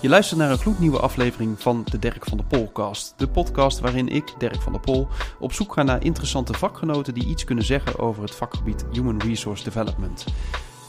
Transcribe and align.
Je 0.00 0.08
luistert 0.08 0.40
naar 0.40 0.50
een 0.50 0.58
gloednieuwe 0.58 0.98
aflevering 0.98 1.60
van 1.60 1.84
de 1.90 1.98
Dirk 1.98 2.24
van 2.24 2.36
der 2.36 2.46
Polcast. 2.46 3.14
De 3.16 3.28
podcast 3.28 3.78
waarin 3.78 4.08
ik, 4.08 4.34
Dirk 4.38 4.62
van 4.62 4.72
der 4.72 4.80
Pol, 4.80 5.08
op 5.38 5.52
zoek 5.52 5.72
ga 5.72 5.82
naar 5.82 6.04
interessante 6.04 6.52
vakgenoten 6.52 7.14
die 7.14 7.26
iets 7.26 7.44
kunnen 7.44 7.64
zeggen 7.64 7.98
over 7.98 8.22
het 8.22 8.34
vakgebied 8.34 8.84
Human 8.92 9.20
Resource 9.20 9.64
Development. 9.64 10.24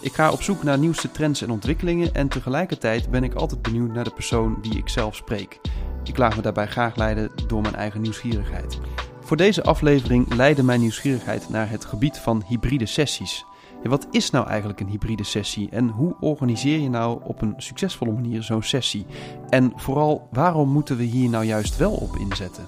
Ik 0.01 0.13
ga 0.13 0.31
op 0.31 0.41
zoek 0.41 0.63
naar 0.63 0.77
nieuwste 0.77 1.11
trends 1.11 1.41
en 1.41 1.51
ontwikkelingen 1.51 2.13
en 2.13 2.27
tegelijkertijd 2.27 3.09
ben 3.09 3.23
ik 3.23 3.33
altijd 3.33 3.61
benieuwd 3.61 3.93
naar 3.93 4.03
de 4.03 4.13
persoon 4.13 4.57
die 4.61 4.77
ik 4.77 4.89
zelf 4.89 5.15
spreek. 5.15 5.59
Ik 6.03 6.17
laat 6.17 6.35
me 6.35 6.41
daarbij 6.41 6.67
graag 6.67 6.95
leiden 6.95 7.31
door 7.47 7.61
mijn 7.61 7.75
eigen 7.75 8.01
nieuwsgierigheid. 8.01 8.79
Voor 9.19 9.37
deze 9.37 9.63
aflevering 9.63 10.33
leidde 10.33 10.63
mijn 10.63 10.79
nieuwsgierigheid 10.79 11.49
naar 11.49 11.69
het 11.69 11.85
gebied 11.85 12.17
van 12.17 12.43
hybride 12.47 12.85
sessies. 12.85 13.45
Wat 13.83 14.07
is 14.11 14.29
nou 14.29 14.47
eigenlijk 14.47 14.79
een 14.79 14.87
hybride 14.87 15.23
sessie 15.23 15.69
en 15.69 15.87
hoe 15.87 16.15
organiseer 16.19 16.79
je 16.79 16.89
nou 16.89 17.19
op 17.23 17.41
een 17.41 17.53
succesvolle 17.57 18.11
manier 18.11 18.43
zo'n 18.43 18.63
sessie? 18.63 19.05
En 19.49 19.73
vooral, 19.75 20.27
waarom 20.31 20.69
moeten 20.69 20.97
we 20.97 21.03
hier 21.03 21.29
nou 21.29 21.45
juist 21.45 21.77
wel 21.77 21.91
op 21.91 22.15
inzetten? 22.15 22.67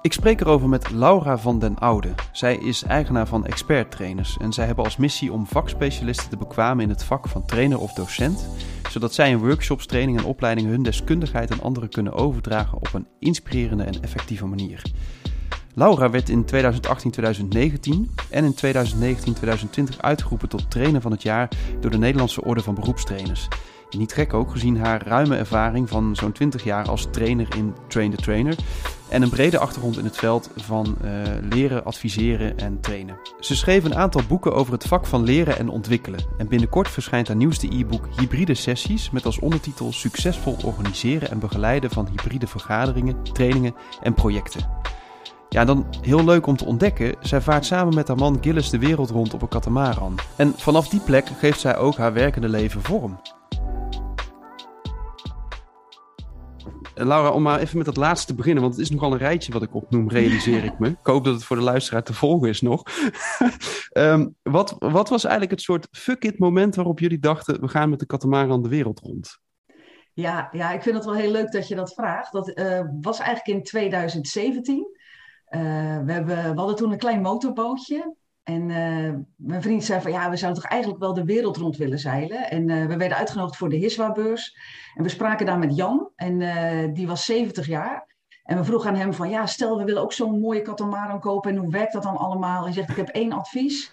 Ik 0.00 0.12
spreek 0.12 0.40
erover 0.40 0.68
met 0.68 0.90
Laura 0.90 1.38
van 1.38 1.58
den 1.58 1.78
Oude. 1.78 2.14
Zij 2.32 2.56
is 2.56 2.82
eigenaar 2.82 3.26
van 3.26 3.46
Expert 3.46 3.90
Trainers 3.90 4.36
en 4.36 4.52
zij 4.52 4.66
hebben 4.66 4.84
als 4.84 4.96
missie 4.96 5.32
om 5.32 5.46
vakspecialisten 5.46 6.30
te 6.30 6.36
bekwamen 6.36 6.84
in 6.84 6.90
het 6.90 7.04
vak 7.04 7.28
van 7.28 7.44
trainer 7.44 7.78
of 7.80 7.92
docent, 7.92 8.48
zodat 8.88 9.14
zij 9.14 9.30
in 9.30 9.38
workshops, 9.38 9.86
trainingen 9.86 10.22
en 10.22 10.28
opleidingen 10.28 10.70
hun 10.70 10.82
deskundigheid 10.82 11.52
aan 11.52 11.62
anderen 11.62 11.88
kunnen 11.88 12.12
overdragen 12.12 12.76
op 12.76 12.94
een 12.94 13.06
inspirerende 13.18 13.84
en 13.84 14.02
effectieve 14.02 14.46
manier. 14.46 14.82
Laura 15.78 16.10
werd 16.10 16.28
in 16.28 16.46
2018-2019 16.54 16.54
en 18.30 18.44
in 18.44 18.54
2019-2020 18.54 19.96
uitgeroepen 20.00 20.48
tot 20.48 20.70
trainer 20.70 21.00
van 21.00 21.10
het 21.10 21.22
jaar 21.22 21.48
door 21.80 21.90
de 21.90 21.98
Nederlandse 21.98 22.44
Orde 22.44 22.62
van 22.62 22.74
Beroepstrainers. 22.74 23.48
niet 23.90 24.12
gek 24.12 24.34
ook, 24.34 24.50
gezien 24.50 24.78
haar 24.78 25.06
ruime 25.06 25.36
ervaring 25.36 25.88
van 25.88 26.16
zo'n 26.16 26.32
20 26.32 26.64
jaar 26.64 26.88
als 26.88 27.06
trainer 27.10 27.46
in 27.56 27.74
Train 27.88 28.10
the 28.10 28.16
Trainer 28.16 28.54
en 29.08 29.22
een 29.22 29.30
brede 29.30 29.58
achtergrond 29.58 29.98
in 29.98 30.04
het 30.04 30.16
veld 30.16 30.50
van 30.56 30.96
uh, 31.04 31.22
leren, 31.50 31.84
adviseren 31.84 32.58
en 32.58 32.80
trainen. 32.80 33.18
Ze 33.40 33.56
schreef 33.56 33.84
een 33.84 33.96
aantal 33.96 34.22
boeken 34.28 34.54
over 34.54 34.72
het 34.72 34.86
vak 34.86 35.06
van 35.06 35.22
leren 35.22 35.58
en 35.58 35.68
ontwikkelen. 35.68 36.20
En 36.38 36.48
binnenkort 36.48 36.88
verschijnt 36.88 37.28
haar 37.28 37.36
nieuwste 37.36 37.78
e-book 37.78 38.08
Hybride 38.16 38.54
Sessies 38.54 39.10
met 39.10 39.24
als 39.24 39.38
ondertitel 39.38 39.92
Succesvol 39.92 40.56
organiseren 40.64 41.30
en 41.30 41.38
begeleiden 41.38 41.90
van 41.90 42.08
hybride 42.10 42.46
vergaderingen, 42.46 43.22
trainingen 43.22 43.74
en 44.02 44.14
projecten. 44.14 44.94
Ja, 45.56 45.64
dan 45.64 45.86
heel 46.00 46.24
leuk 46.24 46.46
om 46.46 46.56
te 46.56 46.64
ontdekken. 46.64 47.14
Zij 47.20 47.40
vaart 47.40 47.64
samen 47.64 47.94
met 47.94 48.08
haar 48.08 48.16
man 48.16 48.38
Gillis 48.40 48.70
de 48.70 48.78
wereld 48.78 49.10
rond 49.10 49.34
op 49.34 49.42
een 49.42 49.48
katamaran. 49.48 50.18
En 50.36 50.52
vanaf 50.52 50.88
die 50.88 51.00
plek 51.00 51.26
geeft 51.26 51.60
zij 51.60 51.76
ook 51.76 51.96
haar 51.96 52.12
werkende 52.12 52.48
leven 52.48 52.82
vorm. 52.82 53.20
Laura, 56.94 57.30
om 57.30 57.42
maar 57.42 57.58
even 57.58 57.76
met 57.76 57.86
dat 57.86 57.96
laatste 57.96 58.26
te 58.26 58.34
beginnen, 58.34 58.62
want 58.62 58.74
het 58.74 58.84
is 58.84 58.90
nogal 58.90 59.12
een 59.12 59.18
rijtje 59.18 59.52
wat 59.52 59.62
ik 59.62 59.74
opnoem, 59.74 60.08
realiseer 60.08 60.64
ik 60.64 60.78
me. 60.78 60.88
Ik 60.88 60.96
hoop 61.02 61.24
dat 61.24 61.34
het 61.34 61.44
voor 61.44 61.56
de 61.56 61.62
luisteraar 61.62 62.02
te 62.02 62.14
volgen 62.14 62.48
is 62.48 62.60
nog. 62.60 62.82
um, 63.92 64.34
wat, 64.42 64.76
wat 64.78 65.08
was 65.08 65.24
eigenlijk 65.24 65.52
het 65.52 65.62
soort 65.62 65.88
fuck 65.90 66.24
it 66.24 66.38
moment 66.38 66.74
waarop 66.74 66.98
jullie 66.98 67.18
dachten, 67.18 67.60
we 67.60 67.68
gaan 67.68 67.90
met 67.90 67.98
de 67.98 68.06
katamaran 68.06 68.62
de 68.62 68.68
wereld 68.68 69.00
rond? 69.00 69.38
Ja, 70.12 70.48
ja, 70.52 70.72
ik 70.72 70.82
vind 70.82 70.96
het 70.96 71.04
wel 71.04 71.14
heel 71.14 71.30
leuk 71.30 71.52
dat 71.52 71.68
je 71.68 71.74
dat 71.74 71.94
vraagt. 71.94 72.32
Dat 72.32 72.58
uh, 72.58 72.80
was 73.00 73.18
eigenlijk 73.18 73.58
in 73.58 73.64
2017. 73.64 74.94
Uh, 75.50 75.60
we, 76.04 76.12
hebben, 76.12 76.26
we 76.26 76.58
hadden 76.58 76.76
toen 76.76 76.92
een 76.92 76.98
klein 76.98 77.20
motorbootje. 77.20 78.14
En 78.42 78.68
uh, 78.68 79.14
mijn 79.36 79.62
vriend 79.62 79.84
zei 79.84 80.00
van 80.00 80.12
ja, 80.12 80.30
we 80.30 80.36
zouden 80.36 80.62
toch 80.62 80.70
eigenlijk 80.70 81.02
wel 81.02 81.14
de 81.14 81.24
wereld 81.24 81.56
rond 81.56 81.76
willen 81.76 81.98
zeilen. 81.98 82.50
En 82.50 82.68
uh, 82.68 82.86
we 82.86 82.96
werden 82.96 83.18
uitgenodigd 83.18 83.56
voor 83.56 83.68
de 83.68 83.76
Hiswa-beurs. 83.76 84.56
En 84.94 85.02
we 85.02 85.08
spraken 85.08 85.46
daar 85.46 85.58
met 85.58 85.76
Jan. 85.76 86.10
En 86.16 86.92
die 86.94 87.06
was 87.06 87.24
70 87.24 87.66
jaar. 87.66 88.14
En 88.42 88.56
we 88.56 88.64
vroegen 88.64 88.90
aan 88.90 88.96
hem 88.96 89.14
van 89.14 89.28
ja, 89.28 89.46
stel 89.46 89.78
we 89.78 89.84
willen 89.84 90.02
ook 90.02 90.12
zo'n 90.12 90.40
mooie 90.40 90.62
katamaran 90.62 91.20
kopen. 91.20 91.50
En 91.50 91.56
hoe 91.56 91.70
werkt 91.70 91.92
dat 91.92 92.02
dan 92.02 92.16
allemaal? 92.16 92.64
Hij 92.64 92.72
zegt 92.72 92.90
ik 92.90 92.96
heb 92.96 93.08
één 93.08 93.32
advies. 93.32 93.92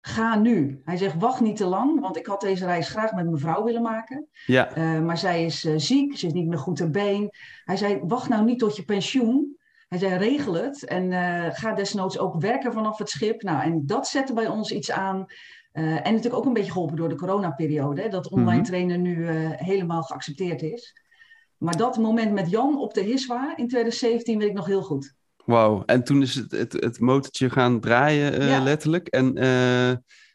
Ga 0.00 0.36
nu. 0.36 0.80
Hij 0.84 0.96
zegt 0.96 1.18
wacht 1.18 1.40
niet 1.40 1.56
te 1.56 1.66
lang. 1.66 2.00
Want 2.00 2.16
ik 2.16 2.26
had 2.26 2.40
deze 2.40 2.64
reis 2.64 2.88
graag 2.88 3.12
met 3.12 3.24
mijn 3.24 3.38
vrouw 3.38 3.64
willen 3.64 3.82
maken. 3.82 4.28
Ja. 4.46 5.00
maar 5.00 5.18
zij 5.18 5.44
is 5.44 5.60
ziek. 5.60 6.18
Ze 6.18 6.26
is 6.26 6.32
niet 6.32 6.46
meer 6.46 6.58
goed 6.58 6.76
ter 6.76 6.90
been. 6.90 7.30
Hij 7.64 7.76
zei 7.76 8.00
wacht 8.02 8.28
nou 8.28 8.44
niet 8.44 8.58
tot 8.58 8.76
je 8.76 8.84
pensioen. 8.84 9.56
Hij 9.94 10.08
zei, 10.08 10.18
regel 10.18 10.54
het 10.54 10.84
en 10.84 11.10
uh, 11.10 11.46
ga 11.50 11.74
desnoods 11.74 12.18
ook 12.18 12.40
werken 12.40 12.72
vanaf 12.72 12.98
het 12.98 13.10
schip. 13.10 13.42
Nou, 13.42 13.62
en 13.62 13.86
dat 13.86 14.06
zette 14.06 14.32
bij 14.32 14.46
ons 14.46 14.70
iets 14.70 14.90
aan. 14.90 15.24
Uh, 15.72 15.84
en 15.84 16.12
natuurlijk 16.12 16.34
ook 16.34 16.44
een 16.44 16.52
beetje 16.52 16.72
geholpen 16.72 16.96
door 16.96 17.08
de 17.08 17.14
coronaperiode. 17.14 18.02
Hè, 18.02 18.08
dat 18.08 18.28
online 18.28 18.50
mm-hmm. 18.50 18.64
trainen 18.64 19.02
nu 19.02 19.16
uh, 19.16 19.50
helemaal 19.50 20.02
geaccepteerd 20.02 20.62
is. 20.62 21.00
Maar 21.56 21.76
dat 21.76 21.98
moment 21.98 22.32
met 22.32 22.50
Jan 22.50 22.78
op 22.78 22.94
de 22.94 23.00
Hiswa 23.00 23.56
in 23.56 23.68
2017 23.68 24.38
weet 24.38 24.48
ik 24.48 24.54
nog 24.54 24.66
heel 24.66 24.82
goed. 24.82 25.14
Wauw, 25.44 25.82
en 25.86 26.04
toen 26.04 26.22
is 26.22 26.34
het, 26.34 26.50
het, 26.50 26.72
het 26.72 27.00
motortje 27.00 27.50
gaan 27.50 27.80
draaien 27.80 28.46
ja. 28.46 28.62
letterlijk. 28.62 29.08
En, 29.08 29.32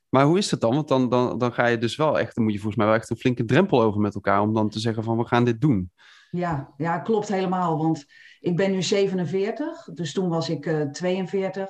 maar 0.09 0.25
hoe 0.25 0.37
is 0.37 0.49
dat 0.49 0.61
dan? 0.61 0.75
Want 0.75 0.87
dan, 0.87 1.09
dan, 1.09 1.37
dan 1.37 1.53
ga 1.53 1.65
je 1.65 1.77
dus 1.77 1.95
wel 1.95 2.19
echt, 2.19 2.35
dan 2.35 2.43
moet 2.43 2.53
je 2.53 2.59
volgens 2.59 2.77
mij 2.77 2.87
wel 2.87 2.99
echt 2.99 3.09
een 3.09 3.17
flinke 3.17 3.45
drempel 3.45 3.81
over 3.81 4.01
met 4.01 4.15
elkaar... 4.15 4.41
om 4.41 4.53
dan 4.53 4.69
te 4.69 4.79
zeggen 4.79 5.03
van 5.03 5.17
we 5.17 5.25
gaan 5.25 5.45
dit 5.45 5.61
doen. 5.61 5.91
Ja, 6.31 6.73
ja 6.77 6.99
klopt 6.99 7.27
helemaal. 7.27 7.77
Want 7.77 8.05
ik 8.39 8.55
ben 8.55 8.71
nu 8.71 8.81
47, 8.81 9.89
dus 9.93 10.13
toen 10.13 10.29
was 10.29 10.49
ik 10.49 10.65
uh, 10.65 10.81
42. 10.81 11.69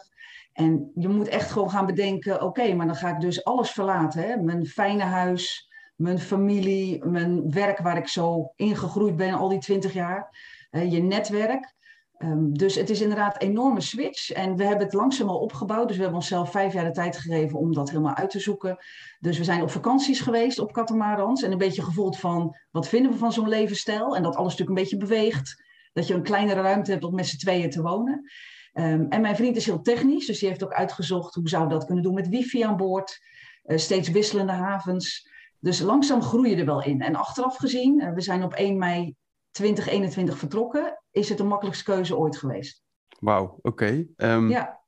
En 0.54 0.92
je 0.96 1.08
moet 1.08 1.28
echt 1.28 1.52
gewoon 1.52 1.70
gaan 1.70 1.86
bedenken, 1.86 2.42
oké, 2.42 2.74
maar 2.74 2.86
dan 2.86 2.96
ga 2.96 3.10
ik 3.10 3.20
dus 3.20 3.44
alles 3.44 3.72
verlaten. 3.72 4.22
Hè? 4.22 4.36
Mijn 4.38 4.66
fijne 4.66 5.04
huis, 5.04 5.70
mijn 5.96 6.20
familie, 6.20 7.06
mijn 7.06 7.52
werk 7.52 7.80
waar 7.80 7.98
ik 7.98 8.08
zo 8.08 8.52
ingegroeid 8.56 9.16
ben 9.16 9.34
al 9.34 9.50
die 9.50 9.60
20 9.60 9.94
jaar. 9.94 10.38
Uh, 10.72 10.92
je 10.92 11.02
netwerk. 11.02 11.78
Um, 12.18 12.58
dus 12.58 12.76
het 12.76 12.90
is 12.90 13.02
inderdaad 13.02 13.42
een 13.42 13.50
enorme 13.50 13.82
switch. 13.82 14.32
En 14.32 14.56
we 14.56 14.64
hebben 14.64 14.86
het 14.86 14.94
langzaam 14.94 15.30
al 15.30 15.40
opgebouwd. 15.40 15.88
Dus 15.88 15.96
we 15.96 16.02
hebben 16.02 16.20
onszelf 16.20 16.52
vijf 16.52 16.74
jaar 16.74 16.86
de 16.86 16.92
tijd 16.92 17.18
gegeven 17.18 17.60
om 17.60 17.74
dat 17.74 17.90
helemaal 17.90 18.16
uit 18.16 18.30
te 18.30 18.40
zoeken. 18.40 18.78
Dus 19.20 19.38
we 19.38 19.44
zijn 19.44 19.62
op 19.62 19.70
vakanties 19.70 20.20
geweest 20.20 20.60
op 20.60 20.72
Catamarans. 20.72 21.44
En 21.44 21.52
een 21.52 21.58
beetje 21.58 21.84
gevoeld 21.84 22.18
van, 22.18 22.56
wat 22.72 22.88
vinden 22.88 23.12
we 23.12 23.18
van 23.18 23.34
zo'n 23.34 23.48
levensstijl? 23.48 24.16
En 24.16 24.24
dat 24.24 24.36
alles 24.36 24.52
natuurlijk 24.52 24.78
een 24.78 24.84
beetje 24.84 25.06
beweegt. 25.06 25.64
Dat 25.94 26.08
je 26.08 26.14
een 26.14 26.24
kleinere 26.24 26.62
ruimte 26.62 26.92
hebt 26.92 27.04
om 27.04 27.16
met 27.16 27.28
z'n 27.28 27.38
tweeën 27.38 27.70
te 27.70 27.82
wonen. 27.82 28.32
Um, 28.74 29.06
en 29.10 29.22
mijn 29.22 29.36
vriend 29.36 29.56
is 29.56 29.66
heel 29.66 29.82
technisch, 29.82 30.26
dus 30.26 30.40
die 30.40 30.50
heeft 30.50 30.64
ook 30.64 30.74
uitgezocht 30.74 31.36
hoe 31.36 31.50
zou 31.50 31.70
dat 31.70 31.86
kunnen 31.86 32.04
doen 32.04 32.14
met 32.14 32.30
wifi 32.30 32.62
aan 32.62 32.78
boord. 32.78 33.20
Uh, 33.66 33.78
steeds 33.78 34.10
wisselende 34.10 34.52
havens. 34.52 35.30
Dus 35.60 35.80
langzaam 35.80 36.22
groei 36.22 36.50
je 36.50 36.56
er 36.56 36.66
wel 36.66 36.84
in. 36.84 37.02
En 37.02 37.16
achteraf 37.16 37.58
gezien, 37.58 38.02
uh, 38.02 38.14
we 38.14 38.22
zijn 38.22 38.44
op 38.44 38.54
1 38.54 38.78
mei 38.78 39.16
2021 39.52 40.38
vertrokken, 40.38 41.04
is 41.12 41.30
het 41.30 41.38
de 41.38 41.44
makkelijkste 41.44 41.84
keuze 41.84 42.18
ooit 42.18 42.38
geweest. 42.38 42.84
Wauw, 43.20 43.44
oké. 43.62 43.68
Okay. 43.68 44.08
Um, 44.18 44.50
ja. 44.50 44.80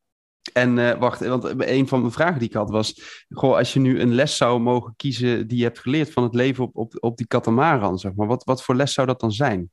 En 0.53 0.77
uh, 0.77 0.99
wacht, 0.99 1.19
want 1.19 1.43
een 1.57 1.87
van 1.87 1.99
mijn 1.99 2.11
vragen 2.11 2.39
die 2.39 2.47
ik 2.47 2.53
had 2.53 2.69
was: 2.69 3.23
goh, 3.29 3.55
als 3.55 3.73
je 3.73 3.79
nu 3.79 3.99
een 3.99 4.13
les 4.13 4.37
zou 4.37 4.59
mogen 4.59 4.93
kiezen 4.95 5.47
die 5.47 5.57
je 5.57 5.63
hebt 5.63 5.79
geleerd 5.79 6.11
van 6.11 6.23
het 6.23 6.33
leven 6.33 6.63
op, 6.63 6.75
op, 6.75 6.97
op 6.99 7.17
die 7.17 7.27
katamaran, 7.27 7.99
zeg 7.99 8.13
maar, 8.13 8.27
wat, 8.27 8.43
wat 8.43 8.63
voor 8.63 8.75
les 8.75 8.93
zou 8.93 9.07
dat 9.07 9.19
dan 9.19 9.31
zijn? 9.31 9.71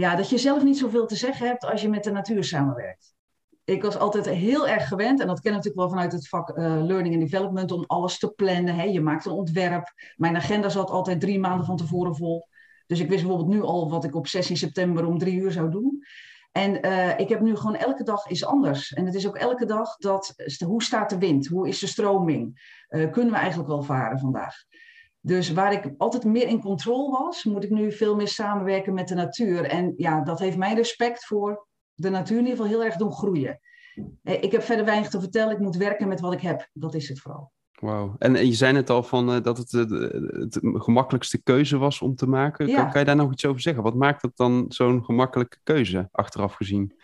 Ja, 0.00 0.16
dat 0.16 0.30
je 0.30 0.38
zelf 0.38 0.62
niet 0.62 0.78
zoveel 0.78 1.06
te 1.06 1.16
zeggen 1.16 1.46
hebt 1.46 1.64
als 1.64 1.82
je 1.82 1.88
met 1.88 2.04
de 2.04 2.10
natuur 2.10 2.44
samenwerkt. 2.44 3.14
Ik 3.64 3.82
was 3.82 3.98
altijd 3.98 4.28
heel 4.28 4.68
erg 4.68 4.88
gewend, 4.88 5.20
en 5.20 5.26
dat 5.26 5.40
ken 5.40 5.50
ik 5.50 5.56
natuurlijk 5.56 5.82
wel 5.82 5.88
vanuit 5.88 6.12
het 6.12 6.28
vak 6.28 6.48
uh, 6.48 6.56
Learning 6.82 7.14
and 7.14 7.30
Development, 7.30 7.72
om 7.72 7.84
alles 7.86 8.18
te 8.18 8.30
plannen. 8.30 8.74
Hè. 8.74 8.82
Je 8.82 9.00
maakt 9.00 9.24
een 9.24 9.32
ontwerp. 9.32 9.92
Mijn 10.16 10.36
agenda 10.36 10.68
zat 10.68 10.90
altijd 10.90 11.20
drie 11.20 11.38
maanden 11.38 11.66
van 11.66 11.76
tevoren 11.76 12.16
vol. 12.16 12.48
Dus 12.86 13.00
ik 13.00 13.08
wist 13.08 13.22
bijvoorbeeld 13.22 13.54
nu 13.56 13.62
al 13.62 13.90
wat 13.90 14.04
ik 14.04 14.14
op 14.14 14.26
16 14.26 14.56
september 14.56 15.06
om 15.06 15.18
drie 15.18 15.40
uur 15.40 15.52
zou 15.52 15.70
doen. 15.70 16.04
En 16.52 16.86
uh, 16.86 17.18
ik 17.18 17.28
heb 17.28 17.40
nu 17.40 17.56
gewoon 17.56 17.76
elke 17.76 18.02
dag 18.02 18.26
is 18.26 18.44
anders. 18.44 18.92
En 18.92 19.06
het 19.06 19.14
is 19.14 19.26
ook 19.26 19.36
elke 19.36 19.66
dag 19.66 19.96
dat, 19.96 20.34
hoe 20.64 20.82
staat 20.82 21.10
de 21.10 21.18
wind? 21.18 21.46
Hoe 21.46 21.68
is 21.68 21.78
de 21.78 21.86
stroming? 21.86 22.74
Uh, 22.88 23.10
kunnen 23.10 23.32
we 23.32 23.38
eigenlijk 23.38 23.68
wel 23.68 23.82
varen 23.82 24.18
vandaag? 24.18 24.64
Dus 25.20 25.52
waar 25.52 25.72
ik 25.72 25.94
altijd 25.98 26.24
meer 26.24 26.48
in 26.48 26.60
controle 26.60 27.10
was, 27.10 27.44
moet 27.44 27.64
ik 27.64 27.70
nu 27.70 27.92
veel 27.92 28.16
meer 28.16 28.28
samenwerken 28.28 28.94
met 28.94 29.08
de 29.08 29.14
natuur. 29.14 29.64
En 29.64 29.94
ja, 29.96 30.20
dat 30.20 30.38
heeft 30.38 30.56
mijn 30.56 30.76
respect 30.76 31.24
voor 31.24 31.66
de 31.94 32.10
natuur 32.10 32.38
in 32.38 32.44
ieder 32.44 32.56
geval 32.56 32.72
heel 32.72 32.84
erg 32.84 32.96
doen 32.96 33.12
groeien. 33.12 33.60
Eh, 34.22 34.42
ik 34.42 34.52
heb 34.52 34.62
verder 34.62 34.84
weinig 34.84 35.08
te 35.08 35.20
vertellen. 35.20 35.52
Ik 35.52 35.60
moet 35.60 35.76
werken 35.76 36.08
met 36.08 36.20
wat 36.20 36.32
ik 36.32 36.40
heb. 36.40 36.68
Dat 36.72 36.94
is 36.94 37.08
het 37.08 37.20
vooral. 37.20 37.52
Wauw. 37.80 38.14
En, 38.18 38.46
je 38.46 38.52
zei 38.52 38.72
net 38.72 38.90
al 38.90 39.02
van, 39.02 39.34
uh, 39.34 39.42
dat 39.42 39.58
het 39.58 39.72
uh, 39.72 40.10
het 40.40 40.58
gemakkelijkste 40.62 41.42
keuze 41.42 41.78
was 41.78 42.00
om 42.02 42.14
te 42.14 42.26
maken. 42.26 42.66
Ja. 42.66 42.76
Kan, 42.76 42.90
kan, 42.90 43.00
je 43.00 43.06
daar 43.06 43.16
nog 43.16 43.32
iets 43.32 43.46
over 43.46 43.60
zeggen? 43.60 43.82
Wat 43.82 43.94
maakt 43.94 44.22
het 44.22 44.36
dan 44.36 44.64
zo'n 44.68 45.04
gemakkelijke 45.04 45.58
keuze, 45.62 46.08
achteraf 46.12 46.54
gezien? 46.54 46.94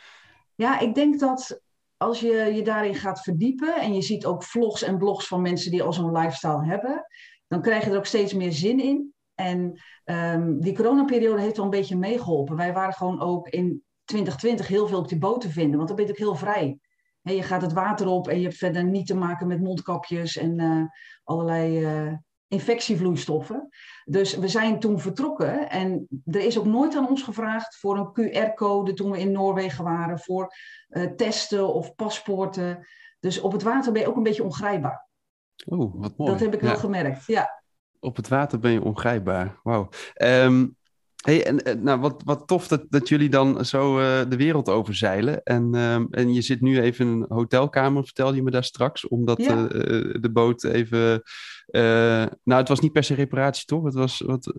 Ja, 0.54 0.80
ik 0.80 0.94
denk 0.94 1.20
dat 1.20 1.60
als 1.96 2.20
je 2.20 2.32
je 2.54 2.62
daarin 2.62 2.94
gaat 2.94 3.20
verdiepen 3.20 3.74
en 3.74 3.94
je 3.94 4.02
ziet 4.02 4.26
ook 4.26 4.42
vlogs 4.42 4.82
en 4.82 4.98
blogs 4.98 5.26
van 5.26 5.42
mensen 5.42 5.70
die 5.70 5.82
al 5.82 5.92
zo'n 5.92 6.12
lifestyle 6.12 6.64
hebben, 6.64 7.06
dan 7.48 7.62
krijg 7.62 7.84
je 7.84 7.90
er 7.90 7.96
ook 7.96 8.06
steeds 8.06 8.32
meer 8.32 8.52
zin 8.52 8.80
in. 8.80 9.14
En 9.34 9.80
um, 10.04 10.60
die 10.60 10.74
coronaperiode 10.74 11.40
heeft 11.40 11.56
wel 11.56 11.64
een 11.64 11.70
beetje 11.70 11.96
meegeholpen. 11.96 12.56
Wij 12.56 12.72
waren 12.72 12.94
gewoon 12.94 13.20
ook 13.20 13.48
in 13.48 13.84
2020 14.04 14.66
heel 14.66 14.86
veel 14.86 14.98
op 14.98 15.08
die 15.08 15.18
boot 15.18 15.40
te 15.40 15.50
vinden, 15.50 15.76
want 15.76 15.88
dan 15.88 15.96
ben 15.96 16.06
je 16.06 16.12
ook 16.12 16.18
heel 16.18 16.34
vrij. 16.34 16.78
Je 17.20 17.42
gaat 17.42 17.62
het 17.62 17.72
water 17.72 18.06
op 18.06 18.28
en 18.28 18.36
je 18.36 18.44
hebt 18.44 18.56
verder 18.56 18.84
niet 18.84 19.06
te 19.06 19.16
maken 19.16 19.46
met 19.46 19.60
mondkapjes 19.60 20.36
en 20.36 20.60
uh, 20.60 20.82
allerlei 21.24 21.80
uh, 21.80 22.12
infectievloeistoffen. 22.48 23.68
Dus 24.04 24.36
we 24.36 24.48
zijn 24.48 24.80
toen 24.80 25.00
vertrokken 25.00 25.70
en 25.70 26.08
er 26.24 26.40
is 26.40 26.58
ook 26.58 26.64
nooit 26.64 26.96
aan 26.96 27.08
ons 27.08 27.22
gevraagd 27.22 27.78
voor 27.78 27.98
een 27.98 28.10
QR-code 28.12 28.92
toen 28.92 29.10
we 29.10 29.20
in 29.20 29.32
Noorwegen 29.32 29.84
waren, 29.84 30.18
voor 30.18 30.52
uh, 30.88 31.04
testen 31.04 31.74
of 31.74 31.94
paspoorten. 31.94 32.86
Dus 33.20 33.40
op 33.40 33.52
het 33.52 33.62
water 33.62 33.92
ben 33.92 34.02
je 34.02 34.08
ook 34.08 34.16
een 34.16 34.22
beetje 34.22 34.44
ongrijpbaar. 34.44 35.05
Oeh, 35.66 35.94
wat 35.94 36.16
mooi. 36.16 36.30
Dat 36.30 36.40
heb 36.40 36.54
ik 36.54 36.60
wel 36.60 36.76
gemerkt, 36.76 37.26
ja. 37.26 37.62
Op 38.00 38.16
het 38.16 38.28
water 38.28 38.58
ben 38.58 38.70
je 38.70 38.82
ongrijpbaar. 38.82 39.60
Wauw. 39.62 39.88
Um, 40.22 40.76
Hey, 41.16 41.46
en 41.46 41.62
eh, 41.62 41.74
nou, 41.74 42.00
wat, 42.00 42.22
wat 42.24 42.46
tof 42.46 42.68
dat, 42.68 42.84
dat 42.88 43.08
jullie 43.08 43.28
dan 43.28 43.64
zo 43.64 43.98
uh, 43.98 44.20
de 44.28 44.36
wereld 44.36 44.68
overzeilen. 44.68 45.42
En, 45.42 45.70
uh, 45.74 45.94
en 46.10 46.34
je 46.34 46.42
zit 46.42 46.60
nu 46.60 46.80
even 46.80 47.06
in 47.06 47.12
een 47.12 47.26
hotelkamer, 47.28 48.04
vertelde 48.04 48.36
je 48.36 48.42
me 48.42 48.50
daar 48.50 48.64
straks, 48.64 49.08
omdat 49.08 49.42
ja. 49.42 49.56
uh, 49.56 49.68
de 50.20 50.30
boot 50.32 50.64
even. 50.64 51.22
nou, 52.42 52.60
het 52.60 52.68
was 52.68 52.80
niet 52.80 52.92
per 52.92 53.04
se 53.04 53.14
reparatie, 53.14 53.64
toch? 53.64 53.84
Het 53.84 53.94
was 53.94 54.20
wat. 54.20 54.54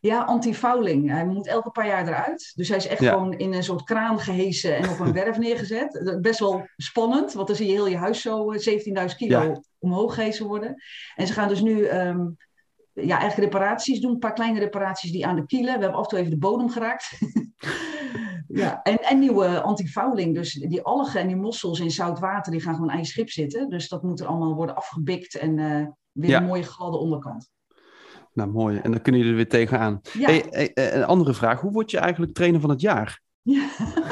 Ja, 0.00 0.22
anti-fouling. 0.22 1.10
Hij 1.10 1.26
moet 1.26 1.46
elke 1.46 1.70
paar 1.70 1.86
jaar 1.86 2.08
eruit. 2.08 2.52
Dus 2.54 2.68
hij 2.68 2.76
is 2.76 2.86
echt 2.86 3.00
ja. 3.00 3.12
gewoon 3.12 3.32
in 3.32 3.52
een 3.52 3.64
soort 3.64 3.82
kraan 3.82 4.20
gehesen 4.20 4.76
en 4.76 4.88
op 4.88 5.00
een 5.00 5.12
werf 5.22 5.38
neergezet. 5.38 6.18
Best 6.20 6.40
wel 6.40 6.68
spannend, 6.76 7.32
want 7.32 7.46
dan 7.46 7.56
zie 7.56 7.66
je 7.66 7.72
heel 7.72 7.88
je 7.88 7.96
huis 7.96 8.20
zo 8.20 8.52
17.000 8.52 9.16
kilo 9.16 9.42
ja. 9.42 9.62
omhoog 9.78 10.14
gehezen 10.14 10.46
worden. 10.46 10.82
En 11.14 11.26
ze 11.26 11.32
gaan 11.32 11.48
dus 11.48 11.60
nu. 11.60 11.88
Um, 11.88 12.36
ja, 13.04 13.18
eigenlijk 13.18 13.52
reparaties 13.52 14.00
doen. 14.00 14.10
Een 14.10 14.18
paar 14.18 14.32
kleine 14.32 14.58
reparaties 14.58 15.12
die 15.12 15.26
aan 15.26 15.36
de 15.36 15.46
kielen. 15.46 15.74
We 15.74 15.80
hebben 15.80 15.98
af 15.98 16.02
en 16.02 16.08
toe 16.08 16.18
even 16.18 16.30
de 16.30 16.38
bodem 16.38 16.70
geraakt. 16.70 17.18
ja, 18.48 18.82
en, 18.82 18.98
en 19.02 19.18
nieuwe 19.18 19.60
antifouling. 19.60 20.34
Dus 20.34 20.52
die 20.52 20.82
algen 20.82 21.20
en 21.20 21.26
die 21.26 21.36
mossels 21.36 21.80
in 21.80 21.90
zout 21.90 22.18
water, 22.18 22.52
die 22.52 22.60
gaan 22.60 22.74
gewoon 22.74 22.90
aan 22.90 22.98
je 22.98 23.04
schip 23.04 23.30
zitten. 23.30 23.68
Dus 23.68 23.88
dat 23.88 24.02
moet 24.02 24.20
er 24.20 24.26
allemaal 24.26 24.54
worden 24.54 24.76
afgebikt 24.76 25.34
en 25.34 25.58
uh, 25.58 25.86
weer 26.12 26.30
ja. 26.30 26.40
een 26.40 26.46
mooie 26.46 26.62
gladde 26.62 26.98
onderkant. 26.98 27.50
Nou, 28.32 28.50
mooi. 28.50 28.78
En 28.78 28.90
dan 28.90 29.02
kunnen 29.02 29.20
jullie 29.20 29.36
er 29.36 29.42
weer 29.42 29.60
tegenaan. 29.60 30.00
Ja. 30.12 30.26
Hey, 30.26 30.46
hey, 30.50 30.70
een 30.74 31.04
andere 31.04 31.34
vraag. 31.34 31.60
Hoe 31.60 31.72
word 31.72 31.90
je 31.90 31.98
eigenlijk 31.98 32.34
trainer 32.34 32.60
van 32.60 32.70
het 32.70 32.80
jaar? 32.80 33.20
Ja. 33.42 33.68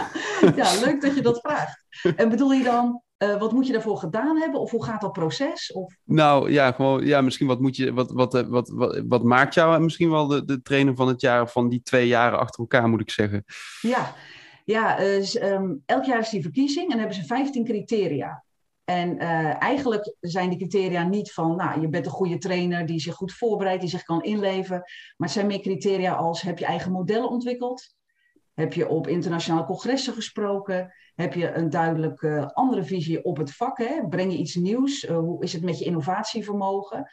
ja, 0.57 0.81
leuk 0.81 1.01
dat 1.01 1.15
je 1.15 1.23
dat 1.23 1.41
vraagt. 1.41 1.85
En 2.17 2.29
bedoel 2.29 2.53
je 2.53 2.65
dan 2.65 3.03
uh, 3.19 3.39
wat 3.39 3.53
moet 3.53 3.67
je 3.67 3.73
daarvoor 3.73 3.97
gedaan 3.97 4.37
hebben? 4.37 4.61
Of 4.61 4.71
hoe 4.71 4.85
gaat 4.85 5.01
dat 5.01 5.13
proces? 5.13 5.73
Of... 5.73 5.97
Nou 6.05 6.51
ja, 6.51 6.73
gewoon, 6.73 7.07
ja, 7.07 7.21
misschien 7.21 7.47
wat 7.47 7.61
moet 7.61 7.77
je, 7.77 7.93
wat, 7.93 8.11
wat, 8.11 8.47
wat, 8.49 8.69
wat, 8.69 9.03
wat 9.09 9.23
maakt 9.23 9.55
jou 9.55 9.81
misschien 9.81 10.11
wel 10.11 10.27
de, 10.27 10.45
de 10.45 10.63
trainer 10.63 10.95
van 10.95 11.09
het 11.09 11.21
jaar 11.21 11.49
van 11.49 11.69
die 11.69 11.83
twee 11.83 12.07
jaren 12.07 12.39
achter 12.39 12.61
elkaar, 12.61 12.89
moet 12.89 13.01
ik 13.01 13.11
zeggen? 13.11 13.45
Ja, 13.81 14.15
ja 14.65 14.97
dus, 14.97 15.43
um, 15.43 15.83
elk 15.87 16.05
jaar 16.05 16.21
is 16.21 16.31
die 16.31 16.43
verkiezing 16.43 16.93
en 16.93 16.99
hebben 16.99 17.17
ze 17.17 17.25
15 17.25 17.65
criteria. 17.65 18.45
En 18.85 19.23
uh, 19.23 19.63
eigenlijk 19.63 20.15
zijn 20.21 20.49
die 20.49 20.59
criteria 20.59 21.03
niet 21.03 21.33
van, 21.33 21.57
nou, 21.57 21.81
je 21.81 21.89
bent 21.89 22.07
een 22.07 22.13
goede 22.13 22.39
trainer 22.39 22.87
die 22.87 23.01
zich 23.01 23.15
goed 23.15 23.33
voorbereidt, 23.33 23.81
die 23.81 23.91
zich 23.91 24.03
kan 24.03 24.23
inleven. 24.23 24.77
Maar 24.77 25.29
het 25.29 25.31
zijn 25.31 25.47
meer 25.47 25.61
criteria 25.61 26.13
als, 26.13 26.43
heb 26.43 26.59
je 26.59 26.65
eigen 26.65 26.93
modellen 26.93 27.29
ontwikkeld? 27.29 27.94
Heb 28.55 28.73
je 28.73 28.89
op 28.89 29.07
internationale 29.07 29.65
congressen 29.65 30.15
gesproken? 30.15 30.95
Heb 31.15 31.35
je 31.35 31.53
een 31.53 31.71
duidelijk 31.71 32.23
uh, 32.23 32.47
andere 32.47 32.85
visie 32.85 33.25
op 33.25 33.37
het 33.37 33.55
vak? 33.55 33.79
Hè? 33.79 34.09
Breng 34.09 34.33
je 34.33 34.39
iets 34.39 34.55
nieuws? 34.55 35.05
Uh, 35.05 35.17
hoe 35.17 35.43
is 35.43 35.53
het 35.53 35.63
met 35.63 35.79
je 35.79 35.85
innovatievermogen? 35.85 37.11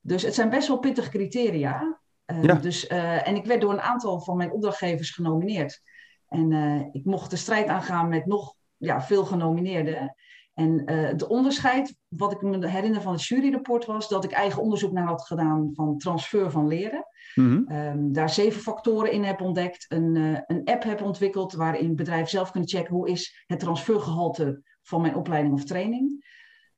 Dus 0.00 0.22
het 0.22 0.34
zijn 0.34 0.50
best 0.50 0.68
wel 0.68 0.78
pittige 0.78 1.10
criteria. 1.10 2.00
Uh, 2.26 2.42
ja. 2.42 2.54
dus, 2.54 2.86
en 2.86 3.36
ik 3.36 3.44
werd 3.44 3.60
door 3.60 3.72
een 3.72 3.80
aantal 3.80 4.20
van 4.20 4.36
mijn 4.36 4.52
opdrachtgevers 4.52 5.10
genomineerd. 5.10 5.82
En 6.28 6.52
ik 6.92 7.04
mocht 7.04 7.30
de 7.30 7.36
strijd 7.36 7.68
aangaan 7.68 8.08
met 8.08 8.26
nog 8.26 8.54
ja, 8.76 9.02
veel 9.02 9.24
genomineerden. 9.24 10.14
En 10.54 10.90
het 10.90 11.26
onderscheid, 11.26 11.96
wat 12.08 12.32
ik 12.32 12.42
me 12.42 12.68
herinner 12.68 13.02
van 13.02 13.12
het 13.12 13.24
juryrapport, 13.24 13.84
was 13.84 14.08
dat 14.08 14.24
ik 14.24 14.30
eigen 14.30 14.62
onderzoek 14.62 14.92
naar 14.92 15.06
had 15.06 15.26
gedaan 15.26 15.70
van 15.72 15.98
transfer 15.98 16.50
van 16.50 16.66
leren. 16.66 17.06
Mm-hmm. 17.34 17.76
Um, 17.76 18.12
daar 18.12 18.30
zeven 18.30 18.60
factoren 18.62 19.12
in 19.12 19.24
heb 19.24 19.40
ontdekt. 19.40 19.86
Een, 19.88 20.14
uh, 20.14 20.38
een 20.46 20.64
app 20.64 20.82
heb 20.82 21.02
ontwikkeld 21.02 21.52
waarin 21.52 21.96
bedrijven 21.96 22.28
zelf 22.28 22.50
kunnen 22.50 22.68
checken 22.68 22.94
hoe 22.94 23.08
is 23.08 23.44
het 23.46 23.58
transfergehalte 23.58 24.62
van 24.82 25.00
mijn 25.00 25.14
opleiding 25.14 25.54
of 25.54 25.64
training. 25.64 26.24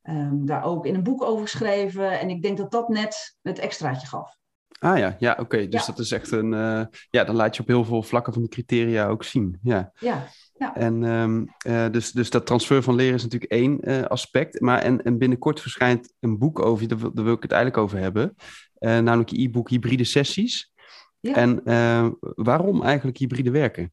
Um, 0.02 0.46
daar 0.46 0.64
ook 0.64 0.86
in 0.86 0.94
een 0.94 1.02
boek 1.02 1.22
over 1.22 1.42
geschreven. 1.42 2.20
En 2.20 2.28
ik 2.30 2.42
denk 2.42 2.56
dat 2.56 2.70
dat 2.70 2.88
net 2.88 3.36
het 3.42 3.58
extraatje 3.58 4.06
gaf. 4.06 4.38
Ah 4.78 4.98
ja, 4.98 5.16
ja 5.18 5.32
oké. 5.32 5.40
Okay. 5.40 5.68
Dus 5.68 5.86
ja. 5.86 5.92
dat 5.92 5.98
is 5.98 6.12
echt 6.12 6.30
een. 6.30 6.52
Uh, 6.52 6.84
ja, 7.10 7.24
dan 7.24 7.34
laat 7.34 7.56
je 7.56 7.62
op 7.62 7.68
heel 7.68 7.84
veel 7.84 8.02
vlakken 8.02 8.32
van 8.32 8.42
de 8.42 8.48
criteria 8.48 9.06
ook 9.06 9.24
zien. 9.24 9.58
Ja. 9.62 9.92
ja. 10.00 10.26
Ja. 10.58 10.76
En 10.76 11.02
um, 11.02 11.46
uh, 11.66 11.90
dus, 11.90 12.12
dus 12.12 12.30
dat 12.30 12.46
transfer 12.46 12.82
van 12.82 12.94
leren 12.94 13.14
is 13.14 13.22
natuurlijk 13.22 13.52
één 13.52 13.78
uh, 13.90 14.02
aspect. 14.02 14.60
Maar 14.60 14.78
en, 14.78 15.02
en 15.02 15.18
binnenkort 15.18 15.60
verschijnt 15.60 16.12
een 16.20 16.38
boek 16.38 16.58
over 16.58 16.82
je, 16.82 16.88
daar, 16.88 17.14
daar 17.14 17.24
wil 17.24 17.34
ik 17.34 17.42
het 17.42 17.52
eigenlijk 17.52 17.82
over 17.82 17.98
hebben. 17.98 18.34
Uh, 18.80 18.98
namelijk 18.98 19.30
je 19.30 19.42
e-book 19.42 19.70
Hybride 19.70 20.04
Sessies. 20.04 20.72
Ja. 21.20 21.34
En 21.34 21.62
waarom 22.20 22.82
eigenlijk 22.82 23.18
hybride 23.18 23.50
werken? 23.50 23.92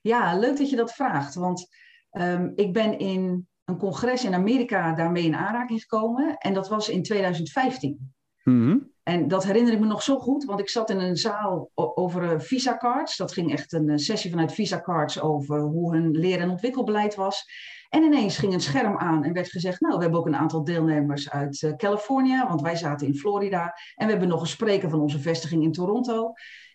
Ja, 0.00 0.38
leuk 0.38 0.56
dat 0.56 0.70
je 0.70 0.76
dat 0.76 0.92
vraagt. 0.92 1.34
Want 1.34 1.68
um, 2.10 2.52
ik 2.54 2.72
ben 2.72 2.98
in 2.98 3.48
een 3.64 3.78
congres 3.78 4.24
in 4.24 4.34
Amerika 4.34 4.94
daarmee 4.94 5.24
in 5.24 5.34
aanraking 5.34 5.80
gekomen. 5.80 6.36
En 6.36 6.54
dat 6.54 6.68
was 6.68 6.88
in 6.88 7.02
2015. 7.02 8.14
Mm-hmm. 8.48 8.94
En 9.02 9.28
dat 9.28 9.44
herinner 9.44 9.72
ik 9.72 9.80
me 9.80 9.86
nog 9.86 10.02
zo 10.02 10.18
goed, 10.18 10.44
want 10.44 10.60
ik 10.60 10.68
zat 10.68 10.90
in 10.90 10.98
een 10.98 11.16
zaal 11.16 11.70
over 11.74 12.42
Visa 12.42 12.76
Cards. 12.76 13.16
Dat 13.16 13.32
ging 13.32 13.52
echt 13.52 13.72
een 13.72 13.98
sessie 13.98 14.30
vanuit 14.30 14.52
Visa 14.52 14.80
Cards 14.80 15.20
over 15.20 15.60
hoe 15.60 15.94
hun 15.94 16.10
leer- 16.10 16.40
en 16.40 16.50
ontwikkelbeleid 16.50 17.14
was. 17.14 17.44
En 17.88 18.02
ineens 18.02 18.38
ging 18.38 18.52
een 18.52 18.60
scherm 18.60 18.96
aan 18.96 19.24
en 19.24 19.32
werd 19.32 19.48
gezegd: 19.48 19.80
Nou, 19.80 19.96
we 19.96 20.02
hebben 20.02 20.20
ook 20.20 20.26
een 20.26 20.36
aantal 20.36 20.64
deelnemers 20.64 21.30
uit 21.30 21.62
uh, 21.62 21.72
Californië, 21.76 22.44
want 22.48 22.60
wij 22.60 22.76
zaten 22.76 23.06
in 23.06 23.14
Florida. 23.14 23.74
En 23.94 24.04
we 24.04 24.10
hebben 24.10 24.28
nog 24.28 24.40
een 24.40 24.46
spreker 24.46 24.90
van 24.90 25.00
onze 25.00 25.20
vestiging 25.20 25.62
in 25.62 25.72
Toronto. 25.72 26.32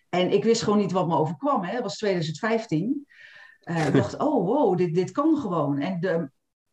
En 0.08 0.32
ik 0.32 0.44
wist 0.44 0.62
gewoon 0.62 0.78
niet 0.78 0.92
wat 0.92 1.08
me 1.08 1.16
overkwam. 1.16 1.64
Hè. 1.64 1.72
Dat 1.72 1.82
was 1.82 1.96
2015. 1.96 3.06
Uh, 3.64 3.86
ik 3.86 3.94
dacht: 3.94 4.18
Oh, 4.26 4.46
wow, 4.46 4.76
dit, 4.76 4.94
dit 4.94 5.10
kan 5.10 5.36
gewoon. 5.36 5.78
En 5.78 6.00
de, 6.00 6.30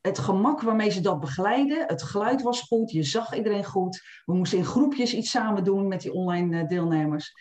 het 0.09 0.19
gemak 0.19 0.61
waarmee 0.61 0.89
ze 0.89 1.01
dat 1.01 1.19
begeleiden. 1.19 1.83
Het 1.87 2.03
geluid 2.03 2.41
was 2.41 2.61
goed, 2.61 2.91
je 2.91 3.03
zag 3.03 3.35
iedereen 3.35 3.65
goed. 3.65 4.03
We 4.25 4.33
moesten 4.33 4.57
in 4.57 4.65
groepjes 4.65 5.13
iets 5.13 5.29
samen 5.29 5.63
doen 5.63 5.87
met 5.87 6.01
die 6.01 6.13
online 6.13 6.65
deelnemers. 6.65 7.33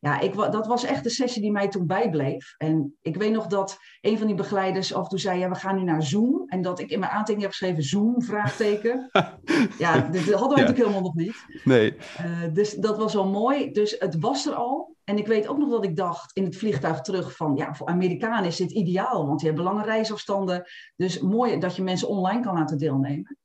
Ja, 0.00 0.20
ik, 0.20 0.34
dat 0.34 0.66
was 0.66 0.84
echt 0.84 1.04
de 1.04 1.10
sessie 1.10 1.42
die 1.42 1.52
mij 1.52 1.68
toen 1.68 1.86
bijbleef. 1.86 2.54
En 2.56 2.96
ik 3.02 3.16
weet 3.16 3.32
nog 3.32 3.46
dat 3.46 3.78
een 4.00 4.18
van 4.18 4.26
die 4.26 4.36
begeleiders 4.36 4.94
af 4.94 5.02
en 5.02 5.08
toe 5.08 5.18
zei: 5.18 5.38
Ja, 5.38 5.48
we 5.48 5.54
gaan 5.54 5.76
nu 5.76 5.82
naar 5.82 6.02
Zoom. 6.02 6.42
En 6.46 6.62
dat 6.62 6.78
ik 6.78 6.90
in 6.90 6.98
mijn 6.98 7.12
aantekening 7.12 7.42
heb 7.42 7.50
geschreven: 7.50 7.82
Zoom? 7.82 8.22
Vraagteken. 8.22 9.08
ja, 9.78 10.00
dit 10.00 10.32
hadden 10.32 10.48
we 10.48 10.60
ja. 10.60 10.66
natuurlijk 10.66 10.76
helemaal 10.76 11.00
nog 11.00 11.14
niet. 11.14 11.44
Nee. 11.64 11.96
Uh, 12.20 12.54
dus 12.54 12.74
dat 12.74 12.98
was 12.98 13.14
wel 13.14 13.28
mooi. 13.28 13.72
Dus 13.72 13.96
het 13.98 14.18
was 14.18 14.46
er 14.46 14.54
al. 14.54 14.96
En 15.04 15.18
ik 15.18 15.26
weet 15.26 15.48
ook 15.48 15.58
nog 15.58 15.70
dat 15.70 15.84
ik 15.84 15.96
dacht 15.96 16.36
in 16.36 16.44
het 16.44 16.56
vliegtuig 16.56 17.00
terug 17.00 17.36
van, 17.36 17.56
ja, 17.56 17.74
voor 17.74 17.86
Amerikanen 17.86 18.44
is 18.44 18.56
dit 18.56 18.72
ideaal, 18.72 19.26
want 19.26 19.38
die 19.38 19.48
hebben 19.48 19.66
lange 19.66 19.84
reisafstanden. 19.84 20.64
Dus 20.96 21.20
mooi 21.20 21.58
dat 21.58 21.76
je 21.76 21.82
mensen 21.82 22.08
online 22.08 22.42
kan 22.42 22.54
laten 22.54 22.78
deelnemen. 22.78 23.37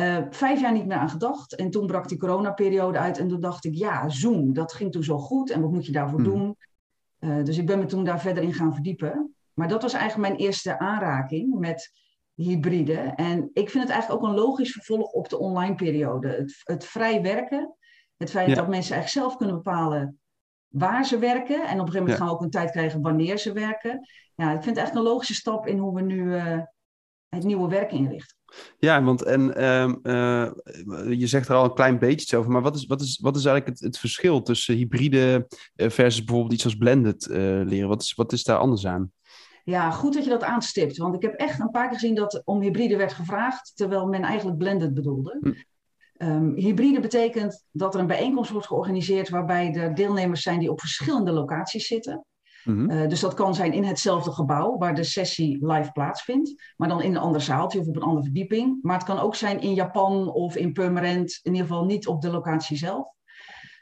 Uh, 0.00 0.18
vijf 0.30 0.60
jaar 0.60 0.72
niet 0.72 0.86
meer 0.86 0.96
aan 0.96 1.08
gedacht. 1.08 1.54
En 1.54 1.70
toen 1.70 1.86
brak 1.86 2.08
die 2.08 2.18
coronaperiode 2.18 2.98
uit. 2.98 3.18
En 3.18 3.28
toen 3.28 3.40
dacht 3.40 3.64
ik, 3.64 3.74
ja, 3.74 4.08
Zoom, 4.08 4.52
dat 4.52 4.72
ging 4.72 4.92
toen 4.92 5.04
zo 5.04 5.18
goed. 5.18 5.50
En 5.50 5.60
wat 5.60 5.72
moet 5.72 5.86
je 5.86 5.92
daarvoor 5.92 6.20
hmm. 6.20 6.28
doen? 6.28 6.56
Uh, 7.20 7.44
dus 7.44 7.58
ik 7.58 7.66
ben 7.66 7.78
me 7.78 7.86
toen 7.86 8.04
daar 8.04 8.20
verder 8.20 8.42
in 8.42 8.54
gaan 8.54 8.74
verdiepen. 8.74 9.34
Maar 9.54 9.68
dat 9.68 9.82
was 9.82 9.92
eigenlijk 9.92 10.28
mijn 10.28 10.40
eerste 10.40 10.78
aanraking 10.78 11.58
met 11.58 11.92
hybride. 12.34 13.12
En 13.16 13.50
ik 13.52 13.70
vind 13.70 13.84
het 13.84 13.92
eigenlijk 13.92 14.22
ook 14.22 14.28
een 14.28 14.36
logisch 14.36 14.72
vervolg 14.72 15.10
op 15.10 15.28
de 15.28 15.38
online 15.38 15.74
periode. 15.74 16.28
Het, 16.28 16.60
het 16.64 16.84
vrij 16.84 17.22
werken. 17.22 17.74
Het 18.16 18.30
feit 18.30 18.48
ja. 18.48 18.54
dat 18.54 18.68
mensen 18.68 18.94
eigenlijk 18.94 19.26
zelf 19.26 19.36
kunnen 19.36 19.56
bepalen 19.56 20.20
waar 20.68 21.04
ze 21.04 21.18
werken. 21.18 21.56
En 21.56 21.62
op 21.62 21.86
een 21.86 21.92
gegeven 21.92 21.92
moment 21.92 22.10
ja. 22.10 22.16
gaan 22.16 22.26
we 22.26 22.32
ook 22.32 22.42
een 22.42 22.50
tijd 22.50 22.70
krijgen 22.70 23.00
wanneer 23.00 23.38
ze 23.38 23.52
werken. 23.52 24.08
Ja, 24.34 24.52
ik 24.52 24.62
vind 24.62 24.76
het 24.76 24.86
echt 24.86 24.96
een 24.96 25.02
logische 25.02 25.34
stap 25.34 25.66
in 25.66 25.78
hoe 25.78 25.94
we 25.94 26.00
nu 26.00 26.22
uh, 26.22 26.60
het 27.36 27.44
nieuwe 27.44 27.68
werk 27.68 27.92
inrichten. 27.92 28.36
Ja, 28.78 29.02
want 29.02 29.22
en 29.22 29.64
um, 29.64 29.98
uh, 30.02 30.50
je 31.18 31.26
zegt 31.26 31.48
er 31.48 31.54
al 31.54 31.64
een 31.64 31.74
klein 31.74 31.98
beetje 31.98 32.20
iets 32.20 32.34
over, 32.34 32.50
maar 32.50 32.62
wat 32.62 32.76
is, 32.76 32.86
wat 32.86 33.00
is, 33.00 33.18
wat 33.22 33.36
is 33.36 33.44
eigenlijk 33.44 33.76
het, 33.76 33.86
het 33.86 33.98
verschil 33.98 34.42
tussen 34.42 34.74
hybride 34.74 35.46
uh, 35.76 35.88
versus 35.90 36.24
bijvoorbeeld 36.24 36.54
iets 36.54 36.64
als 36.64 36.76
blended 36.76 37.28
uh, 37.30 37.36
leren? 37.64 37.88
Wat 37.88 38.02
is, 38.02 38.14
wat 38.14 38.32
is 38.32 38.44
daar 38.44 38.58
anders 38.58 38.86
aan? 38.86 39.12
Ja, 39.64 39.90
goed 39.90 40.14
dat 40.14 40.24
je 40.24 40.30
dat 40.30 40.42
aanstipt. 40.42 40.96
Want 40.96 41.14
ik 41.14 41.22
heb 41.22 41.34
echt 41.34 41.60
een 41.60 41.70
paar 41.70 41.88
keer 41.88 41.98
gezien 41.98 42.14
dat 42.14 42.42
om 42.44 42.60
hybride 42.60 42.96
werd 42.96 43.12
gevraagd, 43.12 43.72
terwijl 43.74 44.06
men 44.06 44.22
eigenlijk 44.22 44.58
blended 44.58 44.94
bedoelde. 44.94 45.38
Hm. 45.40 45.52
Um, 46.18 46.54
hybride 46.54 47.00
betekent 47.00 47.64
dat 47.70 47.94
er 47.94 48.00
een 48.00 48.06
bijeenkomst 48.06 48.50
wordt 48.50 48.66
georganiseerd 48.66 49.28
waarbij 49.28 49.74
er 49.74 49.94
deelnemers 49.94 50.42
zijn 50.42 50.58
die 50.58 50.70
op 50.70 50.80
verschillende 50.80 51.32
locaties 51.32 51.86
zitten. 51.86 52.24
Mm-hmm. 52.66 52.90
Uh, 52.90 53.08
dus 53.08 53.20
dat 53.20 53.34
kan 53.34 53.54
zijn 53.54 53.72
in 53.72 53.84
hetzelfde 53.84 54.30
gebouw 54.30 54.78
waar 54.78 54.94
de 54.94 55.04
sessie 55.04 55.66
live 55.66 55.92
plaatsvindt, 55.92 56.72
maar 56.76 56.88
dan 56.88 57.02
in 57.02 57.10
een 57.10 57.20
ander 57.20 57.40
zaaltje 57.40 57.80
of 57.80 57.86
op 57.86 57.96
een 57.96 58.02
andere 58.02 58.22
verdieping. 58.22 58.78
Maar 58.82 58.96
het 58.96 59.06
kan 59.06 59.18
ook 59.18 59.34
zijn 59.34 59.60
in 59.60 59.74
Japan 59.74 60.32
of 60.32 60.56
in 60.56 60.72
Purmerend, 60.72 61.40
in 61.42 61.52
ieder 61.52 61.66
geval 61.66 61.84
niet 61.84 62.06
op 62.06 62.20
de 62.20 62.30
locatie 62.30 62.76
zelf. 62.76 63.14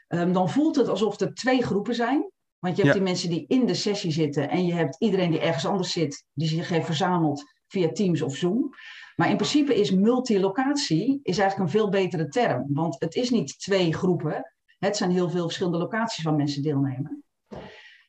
Um, 0.07 0.33
dan 0.33 0.49
voelt 0.49 0.75
het 0.75 0.87
alsof 0.87 1.19
er 1.19 1.33
twee 1.33 1.63
groepen 1.63 1.95
zijn. 1.95 2.29
Want 2.59 2.77
je 2.77 2.83
hebt 2.83 2.95
ja. 2.95 3.01
die 3.01 3.11
mensen 3.11 3.29
die 3.29 3.45
in 3.47 3.65
de 3.65 3.73
sessie 3.73 4.11
zitten 4.11 4.49
en 4.49 4.65
je 4.65 4.73
hebt 4.73 4.95
iedereen 4.99 5.31
die 5.31 5.39
ergens 5.39 5.65
anders 5.65 5.91
zit, 5.91 6.25
die 6.33 6.47
zich 6.47 6.69
heeft 6.69 6.85
verzameld 6.85 7.43
via 7.67 7.91
Teams 7.91 8.21
of 8.21 8.35
Zoom. 8.35 8.69
Maar 9.15 9.29
in 9.29 9.37
principe 9.37 9.75
is 9.75 9.91
multilocatie 9.91 11.19
is 11.23 11.37
eigenlijk 11.37 11.59
een 11.59 11.79
veel 11.79 11.89
betere 11.89 12.27
term. 12.27 12.65
Want 12.67 12.95
het 12.99 13.15
is 13.15 13.29
niet 13.29 13.59
twee 13.59 13.93
groepen. 13.93 14.53
Het 14.77 14.97
zijn 14.97 15.11
heel 15.11 15.29
veel 15.29 15.43
verschillende 15.43 15.77
locaties 15.77 16.23
waar 16.23 16.33
mensen 16.33 16.61
deelnemen. 16.61 17.24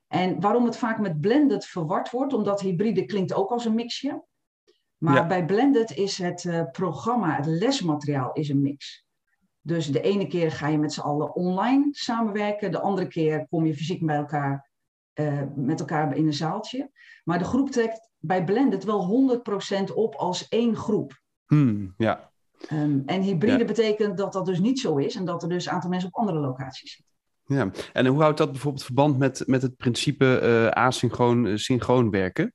En 0.09 0.41
waarom 0.41 0.65
het 0.65 0.77
vaak 0.77 0.99
met 0.99 1.21
blended 1.21 1.67
verward 1.67 2.11
wordt, 2.11 2.33
omdat 2.33 2.61
hybride 2.61 3.05
klinkt 3.05 3.35
ook 3.35 3.51
als 3.51 3.65
een 3.65 3.75
mixje. 3.75 4.25
Maar 4.99 5.27
bij 5.27 5.45
blended 5.45 5.91
is 5.91 6.19
het 6.19 6.45
uh, 6.45 6.63
programma, 6.73 7.37
het 7.37 7.47
lesmateriaal 7.47 8.33
is 8.33 8.49
een 8.49 8.61
mix. 8.61 9.07
Dus 9.61 9.87
de 9.87 10.01
ene 10.01 10.27
keer 10.27 10.53
ga 10.53 10.69
je 10.69 10.79
met 10.79 10.93
z'n 10.93 11.01
allen 11.01 11.35
online 11.35 11.89
samenwerken, 11.91 12.71
de 12.71 12.81
andere 12.81 13.07
keer 13.07 13.47
kom 13.49 13.67
je 13.67 13.75
fysiek 13.75 14.07
bij 14.07 14.17
elkaar, 14.17 14.71
uh, 15.15 15.43
met 15.55 15.81
elkaar 15.81 16.17
in 16.17 16.27
een 16.27 16.33
zaaltje. 16.33 16.91
Maar 17.25 17.39
de 17.39 17.45
groep 17.45 17.71
trekt 17.71 18.11
bij 18.19 18.45
blended 18.45 18.85
wel 18.85 19.41
100% 19.91 19.95
op 19.95 20.15
als 20.15 20.49
één 20.49 20.77
groep. 20.77 21.21
Hmm, 21.47 21.95
ja. 21.97 22.33
Um, 22.73 23.03
en 23.07 23.23
hybride 23.23 23.65
betekent 23.65 24.19
dat 24.19 24.33
dat 24.33 24.47
dus 24.47 24.59
niet 24.59 24.81
zo 24.81 24.97
is 24.97 25.15
en 25.15 25.25
dat 25.25 25.43
er 25.43 25.49
dus 25.49 25.67
een 25.67 25.73
aantal 25.73 25.91
mensen 25.91 26.09
op 26.09 26.19
andere 26.19 26.39
locaties 26.39 26.95
zitten. 26.97 27.16
Ja, 27.47 27.71
en 27.93 28.07
hoe 28.07 28.21
houdt 28.21 28.39
dat 28.39 28.51
bijvoorbeeld 28.51 28.85
verband 28.85 29.19
met, 29.19 29.43
met 29.47 29.63
het 29.63 29.77
principe 29.77 30.41
uh, 30.43 30.67
asynchroon 30.67 31.59
synchroon 31.59 32.11
werken? 32.11 32.55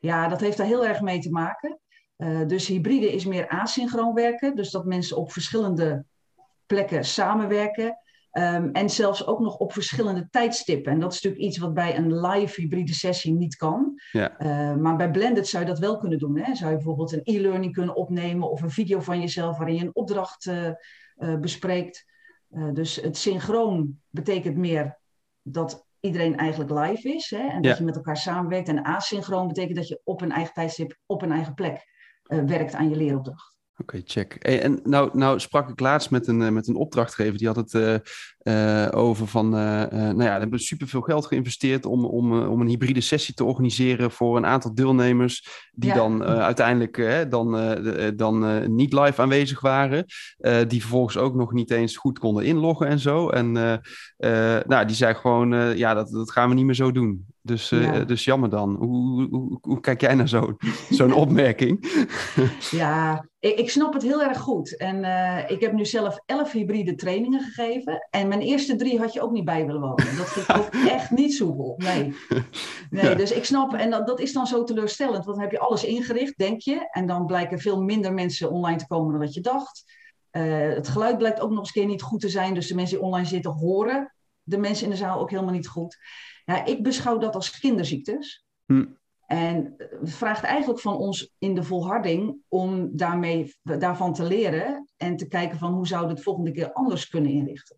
Ja, 0.00 0.28
dat 0.28 0.40
heeft 0.40 0.56
daar 0.56 0.66
heel 0.66 0.86
erg 0.86 1.00
mee 1.00 1.18
te 1.18 1.30
maken. 1.30 1.80
Uh, 2.16 2.46
dus 2.46 2.66
hybride 2.66 3.12
is 3.12 3.24
meer 3.24 3.48
asynchroon 3.48 4.14
werken, 4.14 4.56
dus 4.56 4.70
dat 4.70 4.84
mensen 4.84 5.16
op 5.16 5.32
verschillende 5.32 6.04
plekken 6.66 7.04
samenwerken. 7.04 7.96
Um, 8.32 8.70
en 8.70 8.90
zelfs 8.90 9.26
ook 9.26 9.40
nog 9.40 9.56
op 9.56 9.72
verschillende 9.72 10.28
tijdstippen. 10.30 10.92
En 10.92 11.00
dat 11.00 11.12
is 11.12 11.22
natuurlijk 11.22 11.50
iets 11.50 11.58
wat 11.58 11.74
bij 11.74 11.96
een 11.96 12.20
live 12.20 12.60
hybride 12.60 12.94
sessie 12.94 13.32
niet 13.32 13.56
kan. 13.56 14.00
Ja. 14.12 14.40
Uh, 14.40 14.76
maar 14.76 14.96
bij 14.96 15.10
Blended 15.10 15.48
zou 15.48 15.64
je 15.64 15.68
dat 15.68 15.78
wel 15.78 15.98
kunnen 15.98 16.18
doen. 16.18 16.38
Hè? 16.38 16.54
Zou 16.54 16.70
je 16.70 16.76
bijvoorbeeld 16.76 17.12
een 17.12 17.20
e-learning 17.22 17.72
kunnen 17.72 17.96
opnemen 17.96 18.50
of 18.50 18.62
een 18.62 18.70
video 18.70 19.00
van 19.00 19.20
jezelf 19.20 19.56
waarin 19.56 19.74
je 19.74 19.82
een 19.82 19.94
opdracht 19.94 20.46
uh, 20.46 20.68
uh, 21.18 21.38
bespreekt. 21.38 22.11
Dus 22.72 22.96
het 22.96 23.16
synchroon 23.16 24.00
betekent 24.08 24.56
meer 24.56 24.98
dat 25.42 25.86
iedereen 26.00 26.36
eigenlijk 26.36 26.70
live 26.70 27.14
is 27.14 27.30
hè? 27.30 27.48
en 27.48 27.62
dat 27.62 27.78
je 27.78 27.84
met 27.84 27.96
elkaar 27.96 28.16
samenwerkt. 28.16 28.68
En 28.68 28.84
asynchroon 28.84 29.48
betekent 29.48 29.76
dat 29.76 29.88
je 29.88 30.00
op 30.04 30.20
een 30.20 30.32
eigen 30.32 30.54
tijdstip, 30.54 30.98
op 31.06 31.22
een 31.22 31.32
eigen 31.32 31.54
plek 31.54 31.84
werkt 32.22 32.74
aan 32.74 32.88
je 32.88 32.96
leeropdracht. 32.96 33.56
Oké, 33.76 34.00
check. 34.04 34.34
En 34.34 34.80
nou, 34.84 35.10
nou 35.12 35.40
sprak 35.40 35.68
ik 35.68 35.80
laatst 35.80 36.10
met 36.10 36.26
een, 36.26 36.42
eh, 36.42 36.50
met 36.50 36.68
een 36.68 36.74
opdrachtgever, 36.74 37.38
die 37.38 37.46
had 37.46 37.56
het 37.56 37.72
uh, 37.72 37.94
uh, 38.42 38.88
over 38.90 39.26
van, 39.26 39.46
uh, 39.46 39.60
nou 39.90 40.22
ja, 40.22 40.34
we 40.34 40.40
hebben 40.40 40.58
superveel 40.58 41.00
geld 41.00 41.26
geïnvesteerd 41.26 41.86
om, 41.86 42.04
om, 42.04 42.42
om 42.42 42.60
een 42.60 42.68
hybride 42.68 43.00
sessie 43.00 43.34
te 43.34 43.44
organiseren 43.44 44.10
voor 44.10 44.36
een 44.36 44.46
aantal 44.46 44.74
deelnemers, 44.74 45.68
die 45.72 45.90
ja. 45.90 45.94
dan 45.94 46.24
uiteindelijk 46.24 47.26
dan, 47.30 47.76
dan 48.16 48.64
niet 48.74 48.92
live 48.92 49.22
aanwezig 49.22 49.60
waren, 49.60 50.04
die 50.68 50.80
vervolgens 50.80 51.16
ook 51.16 51.34
nog 51.34 51.52
niet 51.52 51.70
eens 51.70 51.96
goed 51.96 52.18
konden 52.18 52.44
inloggen 52.44 52.86
en 52.86 52.98
zo. 52.98 53.28
En 53.28 53.52
nou, 54.66 54.86
die 54.86 54.96
zei 54.96 55.14
gewoon, 55.14 55.76
ja, 55.76 55.94
dat, 55.94 56.10
dat 56.10 56.30
gaan 56.30 56.48
we 56.48 56.54
niet 56.54 56.64
meer 56.64 56.74
zo 56.74 56.92
doen. 56.92 57.31
Dus, 57.44 57.70
uh, 57.70 57.82
ja. 57.82 58.04
dus 58.04 58.24
jammer 58.24 58.50
dan. 58.50 58.74
Hoe, 58.74 59.28
hoe, 59.30 59.58
hoe 59.60 59.80
kijk 59.80 60.00
jij 60.00 60.14
naar 60.14 60.28
zo'n 60.28 60.56
zo'n 60.90 61.12
opmerking? 61.12 62.04
ja, 62.70 63.26
ik, 63.38 63.58
ik, 63.58 63.70
snap 63.70 63.92
het 63.92 64.02
heel 64.02 64.22
erg 64.22 64.38
goed. 64.38 64.76
En 64.76 65.04
uh, 65.04 65.50
ik 65.50 65.60
heb 65.60 65.72
nu 65.72 65.84
zelf 65.84 66.18
elf 66.26 66.52
hybride 66.52 66.94
trainingen 66.94 67.40
gegeven. 67.40 68.06
En 68.10 68.28
mijn 68.28 68.40
eerste 68.40 68.76
drie 68.76 68.98
had 68.98 69.12
je 69.12 69.22
ook 69.22 69.32
niet 69.32 69.44
bij 69.44 69.66
willen 69.66 69.80
wonen. 69.80 70.16
Dat 70.16 70.26
ging 70.34 70.58
ook 70.58 70.88
echt 70.88 71.10
niet 71.10 71.34
soepel. 71.34 71.74
Nee. 71.76 72.14
nee 72.90 73.04
ja. 73.04 73.14
Dus 73.14 73.32
ik 73.32 73.44
snap, 73.44 73.74
en 73.74 73.90
dat, 73.90 74.06
dat 74.06 74.20
is 74.20 74.32
dan 74.32 74.46
zo 74.46 74.64
teleurstellend. 74.64 75.24
Want 75.24 75.36
dan 75.36 75.40
heb 75.40 75.50
je 75.50 75.58
alles 75.58 75.84
ingericht, 75.84 76.38
denk 76.38 76.60
je. 76.60 76.88
En 76.90 77.06
dan 77.06 77.26
blijken 77.26 77.58
veel 77.58 77.82
minder 77.82 78.12
mensen 78.12 78.50
online 78.50 78.78
te 78.78 78.86
komen 78.86 79.10
dan 79.10 79.20
wat 79.20 79.34
je 79.34 79.40
dacht. 79.40 79.84
Uh, 80.32 80.74
het 80.74 80.88
geluid 80.88 81.18
blijkt 81.18 81.40
ook 81.40 81.50
nog 81.50 81.58
eens 81.58 81.72
keer 81.72 81.86
niet 81.86 82.02
goed 82.02 82.20
te 82.20 82.28
zijn. 82.28 82.54
Dus 82.54 82.66
de 82.66 82.74
mensen 82.74 82.96
die 82.96 83.06
online 83.06 83.26
zitten 83.26 83.52
horen 83.52 84.12
de 84.42 84.58
mensen 84.58 84.84
in 84.84 84.90
de 84.90 84.96
zaal 84.96 85.20
ook 85.20 85.30
helemaal 85.30 85.52
niet 85.52 85.68
goed. 85.68 85.98
Ja, 86.52 86.64
ik 86.64 86.82
beschouw 86.82 87.18
dat 87.18 87.34
als 87.34 87.58
kinderziektes. 87.58 88.46
Hm. 88.66 88.86
En 89.26 89.74
het 89.76 90.12
vraagt 90.12 90.44
eigenlijk 90.44 90.80
van 90.80 90.96
ons 90.96 91.34
in 91.38 91.54
de 91.54 91.62
volharding 91.62 92.36
om 92.48 92.90
daarmee, 92.92 93.54
daarvan 93.62 94.12
te 94.12 94.24
leren 94.24 94.88
en 94.96 95.16
te 95.16 95.28
kijken 95.28 95.58
van 95.58 95.72
hoe 95.72 95.86
zouden 95.86 96.10
we 96.10 96.14
het 96.14 96.24
volgende 96.24 96.52
keer 96.52 96.72
anders 96.72 97.08
kunnen 97.08 97.30
inrichten. 97.30 97.76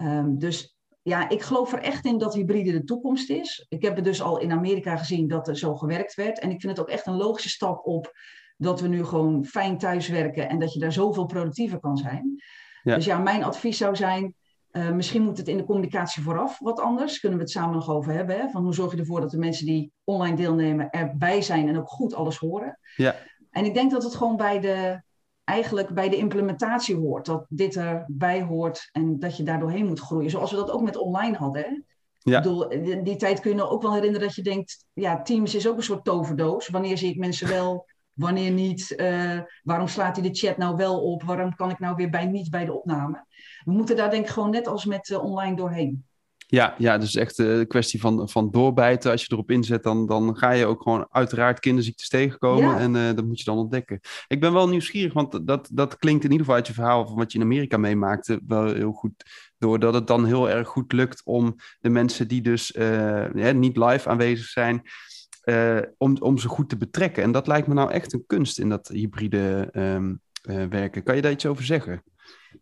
Um, 0.00 0.38
dus 0.38 0.76
ja, 1.02 1.28
ik 1.28 1.42
geloof 1.42 1.72
er 1.72 1.78
echt 1.78 2.04
in 2.04 2.18
dat 2.18 2.34
hybride 2.34 2.72
de 2.72 2.84
toekomst 2.84 3.30
is. 3.30 3.66
Ik 3.68 3.82
heb 3.82 3.96
het 3.96 4.04
dus 4.04 4.22
al 4.22 4.38
in 4.38 4.52
Amerika 4.52 4.96
gezien 4.96 5.28
dat 5.28 5.48
er 5.48 5.58
zo 5.58 5.74
gewerkt 5.74 6.14
werd. 6.14 6.38
En 6.38 6.50
ik 6.50 6.60
vind 6.60 6.76
het 6.76 6.80
ook 6.80 6.92
echt 6.92 7.06
een 7.06 7.16
logische 7.16 7.48
stap 7.48 7.86
op 7.86 8.12
dat 8.56 8.80
we 8.80 8.88
nu 8.88 9.04
gewoon 9.04 9.44
fijn 9.44 9.78
thuiswerken 9.78 10.48
en 10.48 10.58
dat 10.58 10.72
je 10.72 10.80
daar 10.80 10.92
zoveel 10.92 11.26
productiever 11.26 11.80
kan 11.80 11.96
zijn. 11.96 12.42
Ja. 12.82 12.94
Dus 12.94 13.04
ja, 13.04 13.18
mijn 13.18 13.44
advies 13.44 13.76
zou 13.76 13.96
zijn, 13.96 14.34
uh, 14.76 14.90
misschien 14.90 15.22
moet 15.22 15.38
het 15.38 15.48
in 15.48 15.56
de 15.56 15.64
communicatie 15.64 16.22
vooraf 16.22 16.58
wat 16.58 16.80
anders. 16.80 17.20
Kunnen 17.20 17.38
we 17.38 17.44
het 17.44 17.52
samen 17.52 17.74
nog 17.74 17.90
over 17.90 18.12
hebben. 18.12 18.36
Hè? 18.36 18.48
Van 18.48 18.62
hoe 18.62 18.74
zorg 18.74 18.92
je 18.92 18.98
ervoor 18.98 19.20
dat 19.20 19.30
de 19.30 19.38
mensen 19.38 19.66
die 19.66 19.92
online 20.04 20.36
deelnemen 20.36 20.90
erbij 20.90 21.42
zijn 21.42 21.68
en 21.68 21.78
ook 21.78 21.88
goed 21.88 22.14
alles 22.14 22.38
horen. 22.38 22.78
Ja. 22.96 23.14
En 23.50 23.64
ik 23.64 23.74
denk 23.74 23.90
dat 23.90 24.02
het 24.02 24.14
gewoon 24.14 24.36
bij 24.36 24.60
de, 24.60 25.02
eigenlijk 25.44 25.88
bij 25.88 26.08
de 26.08 26.16
implementatie 26.16 26.96
hoort. 26.96 27.26
Dat 27.26 27.46
dit 27.48 27.76
erbij 27.76 28.42
hoort 28.42 28.88
en 28.92 29.18
dat 29.18 29.36
je 29.36 29.42
daar 29.42 29.60
doorheen 29.60 29.86
moet 29.86 30.00
groeien. 30.00 30.30
Zoals 30.30 30.50
we 30.50 30.56
dat 30.56 30.70
ook 30.70 30.82
met 30.82 30.96
online 30.96 31.36
hadden. 31.36 31.62
Hè? 31.62 31.80
Ja. 32.18 32.36
Ik 32.36 32.42
bedoel, 32.42 32.68
die, 32.68 33.02
die 33.02 33.16
tijd 33.16 33.40
kun 33.40 33.56
je 33.56 33.68
ook 33.68 33.82
wel 33.82 33.94
herinneren 33.94 34.26
dat 34.26 34.36
je 34.36 34.42
denkt... 34.42 34.84
Ja, 34.92 35.22
Teams 35.22 35.54
is 35.54 35.68
ook 35.68 35.76
een 35.76 35.82
soort 35.82 36.04
toverdoos. 36.04 36.68
Wanneer 36.68 36.98
zie 36.98 37.10
ik 37.10 37.18
mensen 37.18 37.48
wel, 37.48 37.86
wanneer 38.12 38.50
niet? 38.50 38.94
Uh, 38.96 39.40
waarom 39.62 39.88
slaat 39.88 40.16
hij 40.16 40.30
de 40.30 40.38
chat 40.38 40.56
nou 40.56 40.76
wel 40.76 41.02
op? 41.12 41.22
Waarom 41.22 41.54
kan 41.54 41.70
ik 41.70 41.78
nou 41.78 41.96
weer 41.96 42.10
bij 42.10 42.26
niet 42.26 42.50
bij 42.50 42.64
de 42.64 42.72
opname? 42.72 43.25
We 43.66 43.72
moeten 43.72 43.96
daar 43.96 44.10
denk 44.10 44.24
ik 44.24 44.30
gewoon 44.30 44.50
net 44.50 44.66
als 44.66 44.84
met 44.84 45.08
uh, 45.08 45.24
online 45.24 45.56
doorheen. 45.56 46.04
Ja, 46.48 46.74
ja, 46.78 46.98
dus 46.98 47.14
echt 47.14 47.38
een 47.38 47.58
uh, 47.58 47.66
kwestie 47.66 48.00
van, 48.00 48.28
van 48.28 48.50
doorbijten. 48.50 49.10
Als 49.10 49.20
je 49.20 49.32
erop 49.32 49.50
inzet, 49.50 49.82
dan, 49.82 50.06
dan 50.06 50.36
ga 50.36 50.50
je 50.50 50.66
ook 50.66 50.82
gewoon 50.82 51.06
uiteraard 51.10 51.60
kinderziektes 51.60 52.08
tegenkomen. 52.08 52.68
Ja. 52.68 52.78
En 52.78 52.94
uh, 52.94 53.06
dat 53.14 53.24
moet 53.24 53.38
je 53.38 53.44
dan 53.44 53.58
ontdekken. 53.58 54.00
Ik 54.28 54.40
ben 54.40 54.52
wel 54.52 54.68
nieuwsgierig, 54.68 55.12
want 55.12 55.46
dat, 55.46 55.68
dat 55.72 55.96
klinkt 55.96 56.24
in 56.24 56.30
ieder 56.30 56.46
geval 56.46 56.54
uit 56.54 56.66
je 56.66 56.72
verhaal 56.72 57.06
van 57.06 57.16
wat 57.16 57.32
je 57.32 57.38
in 57.38 57.44
Amerika 57.44 57.76
meemaakte 57.76 58.40
wel 58.46 58.74
heel 58.74 58.92
goed. 58.92 59.24
Doordat 59.58 59.94
het 59.94 60.06
dan 60.06 60.24
heel 60.24 60.50
erg 60.50 60.68
goed 60.68 60.92
lukt 60.92 61.22
om 61.24 61.56
de 61.80 61.88
mensen 61.88 62.28
die 62.28 62.40
dus 62.40 62.74
uh, 62.76 63.34
ja, 63.34 63.50
niet 63.50 63.76
live 63.76 64.08
aanwezig 64.08 64.46
zijn, 64.46 64.82
om, 65.98 66.16
om 66.18 66.38
ze 66.38 66.48
goed 66.48 66.68
te 66.68 66.76
betrekken. 66.76 67.22
En 67.22 67.32
dat 67.32 67.46
lijkt 67.46 67.66
me 67.66 67.74
nou 67.74 67.90
echt 67.90 68.12
een 68.12 68.24
kunst 68.26 68.58
in 68.58 68.68
dat 68.68 68.88
hybride 68.88 69.68
um, 69.72 70.20
werken. 70.70 71.02
Kan 71.02 71.16
je 71.16 71.22
daar 71.22 71.32
iets 71.32 71.46
over 71.46 71.64
zeggen? 71.64 72.02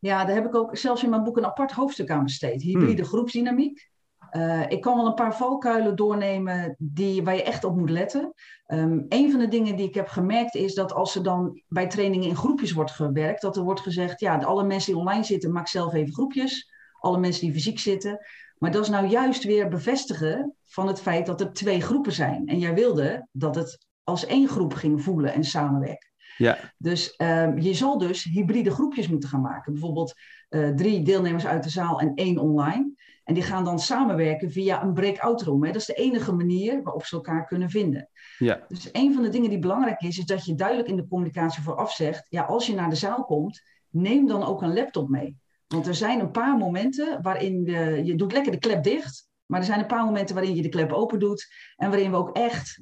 Ja, 0.00 0.24
daar 0.24 0.34
heb 0.34 0.46
ik 0.46 0.54
ook 0.54 0.76
zelfs 0.76 1.02
in 1.02 1.10
mijn 1.10 1.22
boek 1.22 1.36
een 1.36 1.46
apart 1.46 1.72
hoofdstuk 1.72 2.10
aan 2.10 2.24
besteed. 2.24 2.62
Hybride 2.62 3.02
hmm. 3.02 3.10
groepsdynamiek. 3.10 3.92
Uh, 4.36 4.70
ik 4.70 4.80
kan 4.80 4.96
wel 4.96 5.06
een 5.06 5.14
paar 5.14 5.36
valkuilen 5.36 5.96
doornemen 5.96 6.74
die, 6.78 7.22
waar 7.22 7.34
je 7.34 7.42
echt 7.42 7.64
op 7.64 7.76
moet 7.76 7.90
letten. 7.90 8.32
Um, 8.66 9.06
een 9.08 9.30
van 9.30 9.40
de 9.40 9.48
dingen 9.48 9.76
die 9.76 9.88
ik 9.88 9.94
heb 9.94 10.08
gemerkt 10.08 10.54
is 10.54 10.74
dat 10.74 10.92
als 10.92 11.14
er 11.14 11.22
dan 11.22 11.62
bij 11.68 11.86
trainingen 11.86 12.28
in 12.28 12.36
groepjes 12.36 12.72
wordt 12.72 12.90
gewerkt, 12.90 13.40
dat 13.42 13.56
er 13.56 13.62
wordt 13.62 13.80
gezegd, 13.80 14.20
ja, 14.20 14.38
alle 14.38 14.64
mensen 14.64 14.92
die 14.92 15.00
online 15.00 15.24
zitten, 15.24 15.52
maak 15.52 15.68
zelf 15.68 15.94
even 15.94 16.12
groepjes. 16.12 16.72
Alle 16.98 17.18
mensen 17.18 17.44
die 17.44 17.52
fysiek 17.52 17.78
zitten. 17.78 18.18
Maar 18.58 18.70
dat 18.70 18.82
is 18.82 18.88
nou 18.88 19.06
juist 19.06 19.44
weer 19.44 19.68
bevestigen 19.68 20.54
van 20.64 20.86
het 20.86 21.00
feit 21.00 21.26
dat 21.26 21.40
er 21.40 21.52
twee 21.52 21.80
groepen 21.80 22.12
zijn. 22.12 22.46
En 22.46 22.58
jij 22.58 22.74
wilde 22.74 23.28
dat 23.32 23.54
het 23.54 23.86
als 24.04 24.26
één 24.26 24.48
groep 24.48 24.74
ging 24.74 25.02
voelen 25.02 25.32
en 25.32 25.44
samenwerken. 25.44 26.12
Ja. 26.36 26.58
Dus 26.78 27.14
um, 27.18 27.58
je 27.58 27.74
zal 27.74 27.98
dus 27.98 28.24
hybride 28.24 28.70
groepjes 28.70 29.08
moeten 29.08 29.28
gaan 29.28 29.40
maken. 29.40 29.72
Bijvoorbeeld 29.72 30.14
uh, 30.50 30.68
drie 30.68 31.02
deelnemers 31.02 31.46
uit 31.46 31.62
de 31.62 31.70
zaal 31.70 32.00
en 32.00 32.14
één 32.14 32.38
online. 32.38 32.92
En 33.24 33.34
die 33.34 33.42
gaan 33.42 33.64
dan 33.64 33.78
samenwerken 33.78 34.50
via 34.50 34.82
een 34.82 34.92
breakout 34.92 35.42
room. 35.42 35.64
Hè. 35.64 35.72
Dat 35.72 35.80
is 35.80 35.86
de 35.86 35.94
enige 35.94 36.32
manier 36.32 36.82
waarop 36.82 37.04
ze 37.04 37.16
elkaar 37.16 37.46
kunnen 37.46 37.70
vinden. 37.70 38.08
Ja. 38.38 38.64
Dus 38.68 38.88
een 38.92 39.14
van 39.14 39.22
de 39.22 39.28
dingen 39.28 39.50
die 39.50 39.58
belangrijk 39.58 40.00
is, 40.00 40.18
is 40.18 40.24
dat 40.24 40.44
je 40.44 40.54
duidelijk 40.54 40.88
in 40.88 40.96
de 40.96 41.06
communicatie 41.08 41.62
vooraf 41.62 41.92
zegt: 41.92 42.26
ja, 42.28 42.42
als 42.42 42.66
je 42.66 42.74
naar 42.74 42.90
de 42.90 42.96
zaal 42.96 43.24
komt, 43.24 43.62
neem 43.88 44.26
dan 44.26 44.44
ook 44.44 44.62
een 44.62 44.74
laptop 44.74 45.08
mee. 45.08 45.36
Want 45.66 45.86
er 45.86 45.94
zijn 45.94 46.20
een 46.20 46.30
paar 46.30 46.56
momenten 46.56 47.22
waarin 47.22 47.64
je, 47.64 48.04
je 48.04 48.14
doet 48.14 48.32
lekker 48.32 48.52
de 48.52 48.58
klep 48.58 48.82
dicht, 48.82 49.28
maar 49.46 49.60
er 49.60 49.66
zijn 49.66 49.80
een 49.80 49.86
paar 49.86 50.04
momenten 50.04 50.34
waarin 50.34 50.54
je 50.54 50.62
de 50.62 50.68
klep 50.68 50.92
open 50.92 51.18
doet 51.18 51.52
en 51.76 51.90
waarin 51.90 52.10
we 52.10 52.16
ook 52.16 52.36
echt 52.36 52.80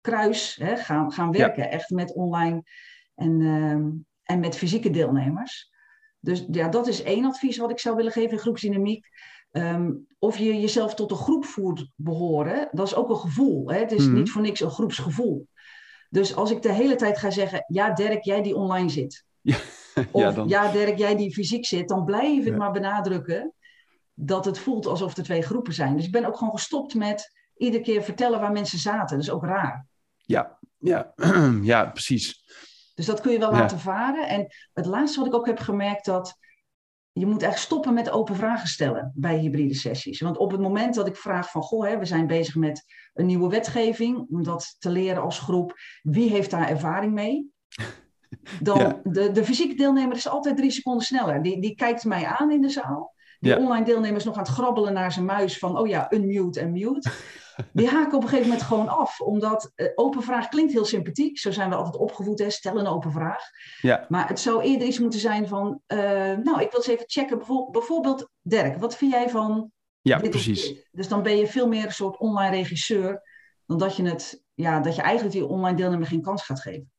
kruis 0.00 0.56
hè, 0.60 0.76
gaan, 0.76 1.12
gaan 1.12 1.32
werken, 1.32 1.62
ja. 1.62 1.68
echt 1.68 1.90
met 1.90 2.14
online 2.14 2.62
en, 3.14 3.40
uh, 3.40 3.72
en 4.22 4.40
met 4.40 4.56
fysieke 4.56 4.90
deelnemers. 4.90 5.72
Dus 6.20 6.46
ja, 6.50 6.68
dat 6.68 6.86
is 6.86 7.02
één 7.02 7.24
advies 7.24 7.56
wat 7.56 7.70
ik 7.70 7.78
zou 7.78 7.96
willen 7.96 8.12
geven 8.12 8.30
in 8.30 8.38
groepsdynamiek. 8.38 9.08
Um, 9.52 10.06
of 10.18 10.38
je 10.38 10.60
jezelf 10.60 10.94
tot 10.94 11.10
een 11.10 11.16
groep 11.16 11.44
voert 11.44 11.90
behoren, 11.94 12.68
dat 12.72 12.86
is 12.86 12.94
ook 12.94 13.08
een 13.08 13.16
gevoel. 13.16 13.70
Hè? 13.70 13.78
Het 13.78 13.92
is 13.92 14.00
mm-hmm. 14.00 14.14
niet 14.14 14.30
voor 14.30 14.42
niks 14.42 14.60
een 14.60 14.70
groepsgevoel. 14.70 15.48
Dus 16.08 16.34
als 16.34 16.50
ik 16.50 16.62
de 16.62 16.72
hele 16.72 16.94
tijd 16.94 17.18
ga 17.18 17.30
zeggen, 17.30 17.64
ja 17.68 17.92
Dirk, 17.92 18.24
jij 18.24 18.42
die 18.42 18.56
online 18.56 18.88
zit. 18.88 19.24
Ja, 19.94 20.04
of 20.10 20.22
ja, 20.22 20.30
dan... 20.32 20.48
ja 20.48 20.72
Dirk, 20.72 20.98
jij 20.98 21.16
die 21.16 21.32
fysiek 21.32 21.66
zit, 21.66 21.88
dan 21.88 22.04
blijf 22.04 22.44
ik 22.44 22.52
ja. 22.52 22.56
maar 22.56 22.72
benadrukken 22.72 23.54
dat 24.14 24.44
het 24.44 24.58
voelt 24.58 24.86
alsof 24.86 25.16
er 25.16 25.22
twee 25.22 25.42
groepen 25.42 25.72
zijn. 25.72 25.96
Dus 25.96 26.06
ik 26.06 26.12
ben 26.12 26.24
ook 26.24 26.36
gewoon 26.36 26.52
gestopt 26.52 26.94
met 26.94 27.32
iedere 27.56 27.82
keer 27.82 28.02
vertellen 28.02 28.40
waar 28.40 28.52
mensen 28.52 28.78
zaten. 28.78 29.16
Dat 29.16 29.26
is 29.26 29.32
ook 29.32 29.44
raar. 29.44 29.86
Ja, 30.16 30.58
Ja, 30.78 31.12
ja 31.62 31.86
precies. 31.86 32.44
Dus 32.94 33.06
dat 33.06 33.20
kun 33.20 33.32
je 33.32 33.38
wel 33.38 33.50
laten 33.50 33.78
varen. 33.78 34.28
En 34.28 34.46
het 34.72 34.86
laatste 34.86 35.18
wat 35.18 35.28
ik 35.28 35.34
ook 35.34 35.46
heb 35.46 35.58
gemerkt, 35.58 36.04
dat 36.04 36.38
je 37.12 37.26
moet 37.26 37.42
echt 37.42 37.58
stoppen 37.58 37.94
met 37.94 38.10
open 38.10 38.36
vragen 38.36 38.68
stellen 38.68 39.12
bij 39.14 39.38
hybride 39.38 39.74
sessies. 39.74 40.20
Want 40.20 40.36
op 40.36 40.50
het 40.50 40.60
moment 40.60 40.94
dat 40.94 41.06
ik 41.06 41.16
vraag 41.16 41.50
van, 41.50 41.62
goh, 41.62 41.86
hè, 41.86 41.98
we 41.98 42.04
zijn 42.04 42.26
bezig 42.26 42.54
met 42.54 42.84
een 43.14 43.26
nieuwe 43.26 43.48
wetgeving, 43.48 44.26
om 44.30 44.42
dat 44.42 44.76
te 44.78 44.90
leren 44.90 45.22
als 45.22 45.38
groep, 45.38 45.74
wie 46.02 46.30
heeft 46.30 46.50
daar 46.50 46.68
ervaring 46.68 47.12
mee? 47.12 47.48
Dan, 48.60 49.00
de, 49.02 49.30
de 49.32 49.44
fysieke 49.44 49.74
deelnemer 49.74 50.16
is 50.16 50.28
altijd 50.28 50.56
drie 50.56 50.70
seconden 50.70 51.06
sneller. 51.06 51.42
Die, 51.42 51.60
die 51.60 51.74
kijkt 51.74 52.04
mij 52.04 52.26
aan 52.26 52.50
in 52.50 52.60
de 52.60 52.68
zaal. 52.68 53.14
Die 53.38 53.58
online 53.58 53.84
deelnemer 53.84 54.16
is 54.16 54.24
nog 54.24 54.36
aan 54.36 54.42
het 54.42 54.52
grabbelen 54.52 54.92
naar 54.92 55.12
zijn 55.12 55.24
muis 55.24 55.58
van, 55.58 55.78
oh 55.78 55.86
ja, 55.86 56.12
unmute 56.12 56.60
en 56.60 56.72
mute. 56.72 57.10
Die 57.72 57.88
haken 57.88 58.16
op 58.16 58.22
een 58.22 58.28
gegeven 58.28 58.48
moment 58.48 58.66
gewoon 58.66 58.88
af. 58.88 59.20
Omdat 59.20 59.72
uh, 59.76 59.88
open 59.94 60.22
vraag 60.22 60.48
klinkt 60.48 60.72
heel 60.72 60.84
sympathiek. 60.84 61.38
Zo 61.38 61.50
zijn 61.50 61.68
we 61.68 61.74
altijd 61.74 61.96
opgevoed, 61.96 62.38
hè? 62.38 62.50
stel 62.50 62.78
een 62.78 62.86
open 62.86 63.12
vraag. 63.12 63.42
Ja. 63.80 64.06
Maar 64.08 64.28
het 64.28 64.40
zou 64.40 64.62
eerder 64.62 64.86
iets 64.86 64.98
moeten 64.98 65.20
zijn 65.20 65.48
van, 65.48 65.80
uh, 65.86 65.98
nou, 66.36 66.60
ik 66.60 66.70
wil 66.70 66.80
eens 66.80 66.86
even 66.86 67.04
checken. 67.06 67.38
Bijvoorbeeld, 67.70 68.30
Dirk, 68.42 68.80
wat 68.80 68.96
vind 68.96 69.12
jij 69.12 69.28
van... 69.28 69.70
Ja, 70.00 70.18
precies. 70.18 70.88
Dus 70.90 71.08
dan 71.08 71.22
ben 71.22 71.36
je 71.36 71.46
veel 71.46 71.68
meer 71.68 71.84
een 71.84 71.92
soort 71.92 72.18
online 72.18 72.56
regisseur... 72.56 73.22
dan 73.66 73.78
dat 73.78 73.96
je, 73.96 74.02
het, 74.02 74.42
ja, 74.54 74.80
dat 74.80 74.96
je 74.96 75.02
eigenlijk 75.02 75.34
die 75.34 75.46
online 75.46 75.76
deelnemer 75.76 76.06
geen 76.06 76.22
kans 76.22 76.42
gaat 76.42 76.60
geven. 76.60 76.92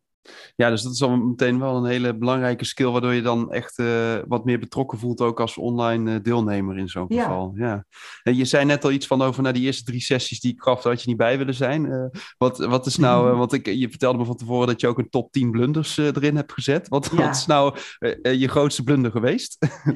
Ja, 0.56 0.70
dus 0.70 0.82
dat 0.82 0.94
is 0.94 1.02
al 1.02 1.18
meteen 1.18 1.60
wel 1.60 1.76
een 1.76 1.86
hele 1.86 2.18
belangrijke 2.18 2.66
skill, 2.66 2.90
waardoor 2.90 3.14
je 3.14 3.22
dan 3.22 3.52
echt 3.52 3.80
uh, 3.80 4.16
wat 4.28 4.46
meer 4.46 4.60
betrokken 4.60 5.00
voelt, 5.00 5.22
ook 5.22 5.40
als 5.40 5.58
online 5.58 6.12
uh, 6.12 6.24
deelnemer 6.24 6.78
in 6.78 6.88
zo'n 6.88 7.08
geval. 7.08 7.54
Ja. 7.56 7.86
En 8.24 8.36
je 8.36 8.46
zei 8.46 8.66
net 8.66 8.84
al 8.84 8.92
iets 8.92 9.08
van 9.08 9.22
over 9.22 9.44
naar 9.44 9.54
die 9.54 9.66
eerste 9.66 9.84
drie 9.84 10.02
sessies 10.02 10.40
die 10.40 10.54
ik 10.54 10.62
gaf, 10.62 10.84
had 10.84 11.02
je 11.02 11.10
niet 11.10 11.18
bij 11.18 11.38
willen 11.38 11.54
zijn. 11.54 11.86
Uh, 11.86 12.06
wat, 12.38 12.58
wat 12.58 12.86
is 12.86 12.98
nou, 12.98 13.36
want 13.38 13.54
ik, 13.54 13.66
je 13.66 13.90
vertelde 13.90 14.18
me 14.18 14.26
van 14.26 14.36
tevoren 14.36 14.68
dat 14.68 14.82
je 14.82 14.88
ook 14.88 15.00
een 15.00 15.10
top 15.10 15.32
10 15.32 15.52
blunders 15.52 15.98
erin 15.98 16.36
hebt 16.36 16.54
gezet. 16.54 16.88
Wat, 16.88 17.10
ja. 17.12 17.26
wat 17.26 17.36
is 17.36 17.46
nou 17.46 17.78
je 18.22 18.48
grootste 18.48 18.84
blunder 18.84 19.12
geweest? 19.12 19.58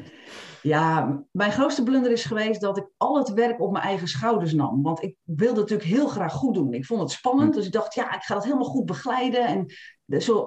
Ja, 0.62 1.18
mijn 1.32 1.52
grootste 1.52 1.82
blunder 1.82 2.12
is 2.12 2.24
geweest 2.24 2.60
dat 2.60 2.78
ik 2.78 2.86
al 2.96 3.18
het 3.18 3.32
werk 3.32 3.60
op 3.60 3.72
mijn 3.72 3.84
eigen 3.84 4.08
schouders 4.08 4.52
nam. 4.52 4.82
Want 4.82 5.02
ik 5.02 5.16
wilde 5.24 5.60
natuurlijk 5.60 5.88
heel 5.88 6.08
graag 6.08 6.32
goed 6.32 6.54
doen. 6.54 6.72
Ik 6.72 6.86
vond 6.86 7.00
het 7.00 7.10
spannend, 7.10 7.50
hm. 7.50 7.56
dus 7.56 7.66
ik 7.66 7.72
dacht, 7.72 7.94
ja, 7.94 8.14
ik 8.14 8.22
ga 8.22 8.34
dat 8.34 8.44
helemaal 8.44 8.64
goed 8.64 8.86
begeleiden. 8.86 9.46
En 9.46 9.66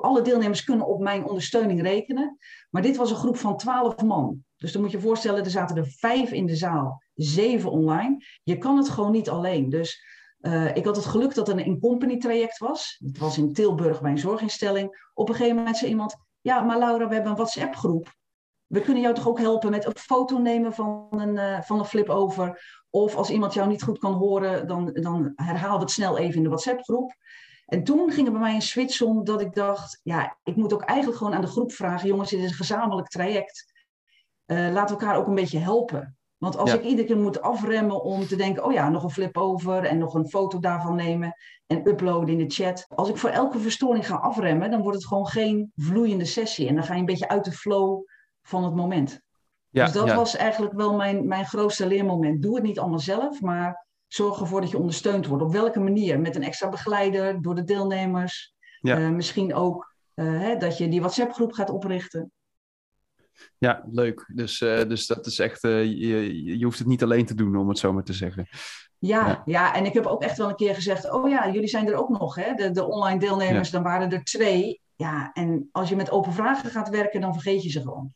alle 0.02 0.22
deelnemers 0.22 0.64
kunnen 0.64 0.88
op 0.88 1.02
mijn 1.02 1.26
ondersteuning 1.26 1.82
rekenen. 1.82 2.38
Maar 2.70 2.82
dit 2.82 2.96
was 2.96 3.10
een 3.10 3.16
groep 3.16 3.38
van 3.38 3.58
twaalf 3.58 4.02
man. 4.02 4.44
Dus 4.58 4.72
dan 4.72 4.82
moet 4.82 4.92
je 4.92 5.00
voorstellen, 5.00 5.44
er 5.44 5.50
zaten 5.50 5.78
er 5.78 5.88
vijf 5.88 6.32
in 6.32 6.46
de 6.46 6.56
zaal, 6.56 7.04
zeven 7.14 7.72
online. 7.72 8.26
Je 8.44 8.58
kan 8.58 8.78
het 8.78 8.90
gewoon 8.90 9.12
niet 9.12 9.30
alleen. 9.30 9.70
Dus 9.70 10.04
uh, 10.42 10.76
ik 10.76 10.86
had 10.86 10.96
het 10.96 11.06
geluk 11.06 11.36
dat 11.36 11.48
het 11.48 11.58
een 11.58 11.66
in-company 11.66 12.18
traject 12.18 12.58
was. 12.58 13.02
Het 13.06 13.18
was 13.18 13.38
in 13.38 13.54
Tilburg 13.54 14.02
bij 14.02 14.12
een 14.12 14.18
zorginstelling. 14.18 15.10
Op 15.14 15.30
een 15.30 15.36
gegeven 15.36 15.58
moment 15.58 15.78
zei 15.78 15.92
iemand, 15.92 16.16
ja, 16.42 16.62
maar 16.62 16.78
Laura, 16.78 17.08
we 17.08 17.14
hebben 17.14 17.32
een 17.32 17.38
WhatsApp 17.38 17.76
groep 17.76 18.14
we 18.74 18.82
kunnen 18.82 19.02
jou 19.02 19.16
toch 19.16 19.28
ook 19.28 19.40
helpen 19.40 19.72
met 19.72 19.86
een 19.86 19.98
foto 19.98 20.38
nemen 20.38 20.74
van 20.74 21.08
een, 21.10 21.36
uh, 21.36 21.62
van 21.62 21.80
een 21.80 21.86
flip 21.86 22.10
over. 22.10 22.62
Of 22.90 23.16
als 23.16 23.30
iemand 23.30 23.54
jou 23.54 23.68
niet 23.68 23.84
goed 23.84 23.98
kan 23.98 24.14
horen, 24.14 24.68
dan, 24.68 24.94
dan 24.94 25.32
herhaal 25.36 25.80
het 25.80 25.92
snel 25.92 26.18
even 26.18 26.36
in 26.36 26.44
de 26.44 26.50
WhatsApp-groep. 26.50 27.14
En 27.66 27.84
toen 27.84 28.12
ging 28.12 28.26
er 28.28 28.34
bij 28.34 28.42
mij 28.42 28.56
een 28.56 28.62
switch 28.62 29.02
om 29.02 29.24
dat 29.24 29.42
ik 29.42 29.54
dacht, 29.54 30.00
ja, 30.04 30.38
ik 30.44 30.56
moet 30.56 30.74
ook 30.74 30.82
eigenlijk 30.84 31.18
gewoon 31.18 31.34
aan 31.34 31.42
de 31.42 31.48
groep 31.48 31.72
vragen, 31.72 32.08
jongens, 32.08 32.30
dit 32.30 32.40
is 32.40 32.50
een 32.50 32.56
gezamenlijk 32.56 33.08
traject. 33.08 33.72
Uh, 34.46 34.72
laten 34.72 34.96
we 34.96 35.02
elkaar 35.02 35.18
ook 35.18 35.28
een 35.28 35.36
beetje 35.36 35.60
helpen. 35.60 36.18
Want 36.38 36.58
als 36.58 36.74
ik 36.74 36.84
iedere 36.84 37.08
keer 37.08 37.18
moet 37.18 37.42
afremmen 37.42 38.04
om 38.04 38.28
te 38.28 38.36
denken, 38.36 38.64
oh 38.64 38.74
ja, 38.74 38.90
nog 38.90 39.04
een 39.04 39.10
flip 39.10 39.38
over 39.38 39.84
en 39.84 39.98
nog 39.98 40.14
een 40.14 40.30
foto 40.30 40.60
daarvan 40.60 40.96
nemen 40.96 41.36
en 41.68 41.88
uploaden 41.88 42.30
in 42.30 42.38
de 42.38 42.54
chat. 42.54 42.86
Als 42.88 43.10
ik 43.10 43.18
voor 43.18 43.30
elke 43.30 43.60
verstoring 43.60 44.08
ga 44.08 44.16
afremmen, 44.16 44.72
dan 44.72 44.82
wordt 44.82 44.98
het 44.98 45.08
gewoon 45.08 45.28
geen 45.28 45.72
vloeiende 45.76 46.26
sessie. 46.26 46.68
En 46.68 46.76
dan 46.76 46.84
ga 46.84 46.94
je 46.94 47.00
een 47.00 47.06
beetje 47.06 47.28
uit 47.28 47.46
de 47.46 47.52
flow 47.52 48.04
van 48.42 48.64
het 48.64 48.76
moment. 48.76 49.22
Ja, 49.70 49.84
dus 49.84 49.94
dat 49.94 50.14
was 50.14 50.36
eigenlijk 50.36 50.74
wel 50.74 50.96
mijn, 50.96 51.28
mijn 51.28 51.46
grootste 51.46 51.88
leermoment. 51.88 52.42
Doe 52.42 52.56
het 52.56 52.64
niet 52.64 52.80
allemaal 52.80 53.00
zelf, 53.00 53.42
maar 53.42 53.88
zorg 54.14 54.40
ervoor 54.40 54.62
dat 54.62 54.70
je 54.70 54.78
ondersteund 54.78 55.28
wordt. 55.28 55.44
Op 55.44 55.52
welke 55.52 55.80
manier? 55.80 56.20
Met 56.20 56.36
een 56.36 56.44
extra 56.44 56.70
begeleider, 56.70 57.42
door 57.42 57.56
de 57.56 57.64
deelnemers. 57.64 58.54
Ja. 58.80 59.00
Uh, 59.00 59.10
misschien 59.10 59.54
ook 59.54 59.96
uh, 60.16 60.40
hè, 60.40 60.58
dat 60.58 60.78
je 60.78 60.90
die 60.90 61.00
WhatsApp-groep 61.00 61.54
gaat 61.54 61.70
oprichten. 61.70 62.32
Ja, 63.58 63.84
leuk. 63.92 64.32
Dus, 64.34 64.62
uh, 64.62 64.84
dus 64.88 65.08
dat 65.08 65.26
is 65.26 65.40
echt, 65.40 65.62
je, 65.62 66.44
je 66.58 66.64
hoeft 66.64 66.80
het 66.80 66.88
niet 66.88 67.04
alleen 67.04 67.26
te 67.26 67.36
doen, 67.36 67.56
om 67.56 67.70
het 67.70 67.78
zo 67.78 67.94
maar 67.94 68.04
te 68.04 68.14
zeggen. 68.14 68.48
Ja, 68.98 69.28
ja, 69.28 69.42
ja. 69.46 69.76
en 69.76 69.86
ik 69.86 69.94
heb 69.94 70.06
ook 70.06 70.24
echt 70.24 70.38
wel 70.38 70.50
een 70.50 70.56
keer 70.56 70.76
gezegd: 70.76 71.12
Oh 71.12 71.30
ja, 71.30 71.52
jullie 71.52 71.68
zijn 71.68 71.88
er 71.88 71.96
ook 71.96 72.10
nog, 72.10 72.36
hè? 72.36 72.54
De, 72.54 72.72
de 72.72 72.86
online 72.86 73.20
deelnemers, 73.20 73.70
dan 73.70 73.84
waren 73.84 74.12
er 74.12 74.24
twee. 74.24 74.82
Ja, 74.96 75.32
en 75.34 75.70
als 75.72 75.90
je 75.90 75.96
met 75.96 76.12
open 76.12 76.34
vragen 76.34 76.70
gaat 76.70 76.90
werken, 76.90 77.22
dan 77.22 77.34
vergeet 77.34 77.64
je 77.64 77.70
ze 77.70 77.82
gewoon. 77.82 78.14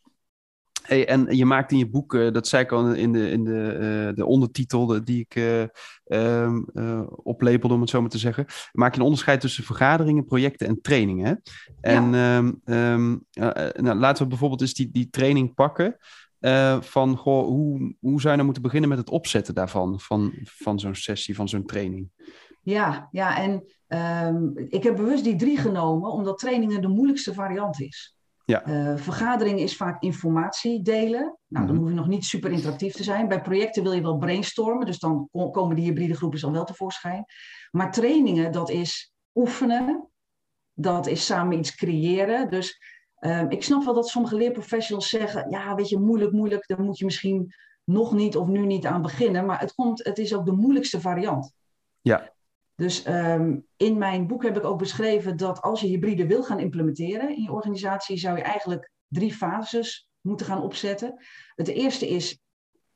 Hey, 0.87 1.07
en 1.07 1.35
je 1.35 1.45
maakt 1.45 1.71
in 1.71 1.77
je 1.77 1.89
boek, 1.89 2.13
uh, 2.13 2.31
dat 2.31 2.47
zei 2.47 2.63
ik 2.63 2.71
al 2.71 2.93
in 2.93 3.11
de, 3.11 3.29
in 3.29 3.43
de, 3.43 3.77
uh, 4.09 4.15
de 4.15 4.25
ondertitel 4.25 5.03
die 5.03 5.27
ik 5.29 5.35
uh, 5.35 6.61
oplepelde, 7.23 7.73
om 7.73 7.81
het 7.81 7.89
zo 7.89 8.01
maar 8.01 8.09
te 8.09 8.17
zeggen, 8.17 8.45
maak 8.71 8.91
je 8.93 8.99
een 8.99 9.05
onderscheid 9.05 9.41
tussen 9.41 9.63
vergaderingen, 9.63 10.25
projecten 10.25 10.67
en 10.67 10.81
trainingen. 10.81 11.41
En 11.81 12.11
ja. 12.11 12.37
um, 12.37 12.61
um, 12.65 13.25
nou, 13.31 13.95
laten 13.95 14.23
we 14.23 14.29
bijvoorbeeld 14.29 14.61
eens 14.61 14.73
die, 14.73 14.89
die 14.91 15.09
training 15.09 15.53
pakken. 15.53 15.97
van 16.79 17.17
goh, 17.17 17.45
hoe, 17.45 17.95
hoe 17.99 18.19
zou 18.19 18.29
je 18.29 18.35
nou 18.35 18.43
moeten 18.43 18.63
beginnen 18.63 18.89
met 18.89 18.97
het 18.97 19.09
opzetten 19.09 19.53
daarvan, 19.53 19.99
van, 19.99 20.33
van 20.43 20.79
zo'n 20.79 20.95
sessie, 20.95 21.35
van 21.35 21.49
zo'n 21.49 21.65
training? 21.65 22.09
Ja, 22.61 23.07
ja 23.11 23.37
en 23.37 23.63
ik 24.69 24.83
heb 24.83 24.95
bewust 24.95 25.23
die 25.23 25.35
drie 25.35 25.57
genomen, 25.57 26.11
omdat 26.11 26.37
trainingen 26.39 26.81
de 26.81 26.87
moeilijkste 26.87 27.33
variant 27.33 27.81
is. 27.81 28.16
Ja. 28.47 28.67
Uh, 28.67 28.97
vergadering 28.97 29.59
is 29.59 29.77
vaak 29.77 30.01
informatie 30.01 30.81
delen. 30.81 31.37
Nou, 31.47 31.65
dan 31.65 31.75
mhm. 31.75 31.75
hoef 31.75 31.89
je 31.89 31.95
nog 31.95 32.07
niet 32.07 32.25
super 32.25 32.51
interactief 32.51 32.93
te 32.93 33.03
zijn. 33.03 33.27
Bij 33.27 33.41
projecten 33.41 33.83
wil 33.83 33.91
je 33.91 34.01
wel 34.01 34.17
brainstormen, 34.17 34.85
dus 34.85 34.99
dan 34.99 35.29
komen 35.31 35.75
die 35.75 35.85
hybride 35.85 36.15
groepen 36.15 36.41
al 36.41 36.51
wel 36.51 36.63
tevoorschijn. 36.63 37.25
Maar 37.71 37.91
trainingen, 37.91 38.51
dat 38.51 38.69
is 38.69 39.13
oefenen. 39.33 40.09
Dat 40.73 41.07
is 41.07 41.25
samen 41.25 41.57
iets 41.57 41.75
creëren. 41.75 42.49
Dus 42.49 42.79
uh, 43.19 43.45
ik 43.49 43.63
snap 43.63 43.83
wel 43.83 43.93
dat 43.93 44.07
sommige 44.07 44.35
leerprofessionals 44.35 45.09
zeggen: 45.09 45.49
ja, 45.49 45.75
weet 45.75 45.89
je, 45.89 45.99
moeilijk, 45.99 46.31
moeilijk, 46.31 46.67
daar 46.67 46.81
moet 46.81 46.97
je 46.97 47.05
misschien 47.05 47.53
nog 47.83 48.13
niet 48.13 48.37
of 48.37 48.47
nu 48.47 48.65
niet 48.65 48.85
aan 48.85 49.01
beginnen. 49.01 49.45
Maar 49.45 49.59
het, 49.59 49.73
komt, 49.73 50.03
het 50.03 50.17
is 50.17 50.35
ook 50.35 50.45
de 50.45 50.51
moeilijkste 50.51 51.01
variant. 51.01 51.53
Ja. 52.01 52.33
Dus 52.77 53.07
um, 53.07 53.65
in 53.77 53.97
mijn 53.97 54.27
boek 54.27 54.43
heb 54.43 54.57
ik 54.57 54.63
ook 54.63 54.77
beschreven 54.77 55.37
dat 55.37 55.61
als 55.61 55.81
je 55.81 55.87
hybride 55.87 56.27
wil 56.27 56.43
gaan 56.43 56.59
implementeren 56.59 57.35
in 57.35 57.41
je 57.41 57.51
organisatie, 57.51 58.17
zou 58.17 58.37
je 58.37 58.43
eigenlijk 58.43 58.91
drie 59.07 59.33
fases 59.33 60.09
moeten 60.21 60.45
gaan 60.45 60.61
opzetten. 60.61 61.23
Het 61.55 61.67
eerste 61.67 62.09
is 62.09 62.39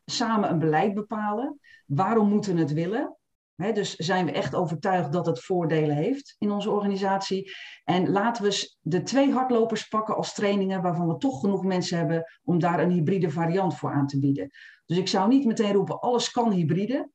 samen 0.06 0.50
een 0.50 0.60
beleid 0.60 0.94
bepalen. 0.94 1.60
Waarom 1.86 2.30
moeten 2.30 2.54
we 2.54 2.60
het 2.60 2.74
willen? 2.74 3.15
Dus 3.56 3.96
zijn 3.96 4.26
we 4.26 4.32
echt 4.32 4.56
overtuigd 4.56 5.12
dat 5.12 5.26
het 5.26 5.44
voordelen 5.44 5.96
heeft 5.96 6.36
in 6.39 6.52
onze 6.52 6.72
organisatie? 6.72 7.52
En 7.84 8.10
laten 8.10 8.44
we 8.44 8.76
de 8.82 9.04
twee 9.04 9.32
hardlopers 9.32 9.88
pakken 9.88 10.15
als 10.15 10.34
trainingen 10.34 10.82
waarvan 10.82 11.08
we 11.08 11.17
toch 11.17 11.39
genoeg 11.39 11.63
mensen 11.63 11.98
hebben 11.98 12.26
om 12.44 12.60
daar 12.60 12.80
een 12.80 12.91
hybride 12.91 13.30
variant 13.30 13.78
voor 13.78 13.91
aan 13.91 14.08
te 14.08 14.20
bieden. 14.20 14.50
Dus 14.86 14.98
ik 14.98 15.08
zou 15.08 15.28
niet 15.28 15.46
meteen 15.46 15.74
roepen, 15.74 16.00
alles 16.00 16.32
kan 16.32 16.52
hybride. 16.52 17.10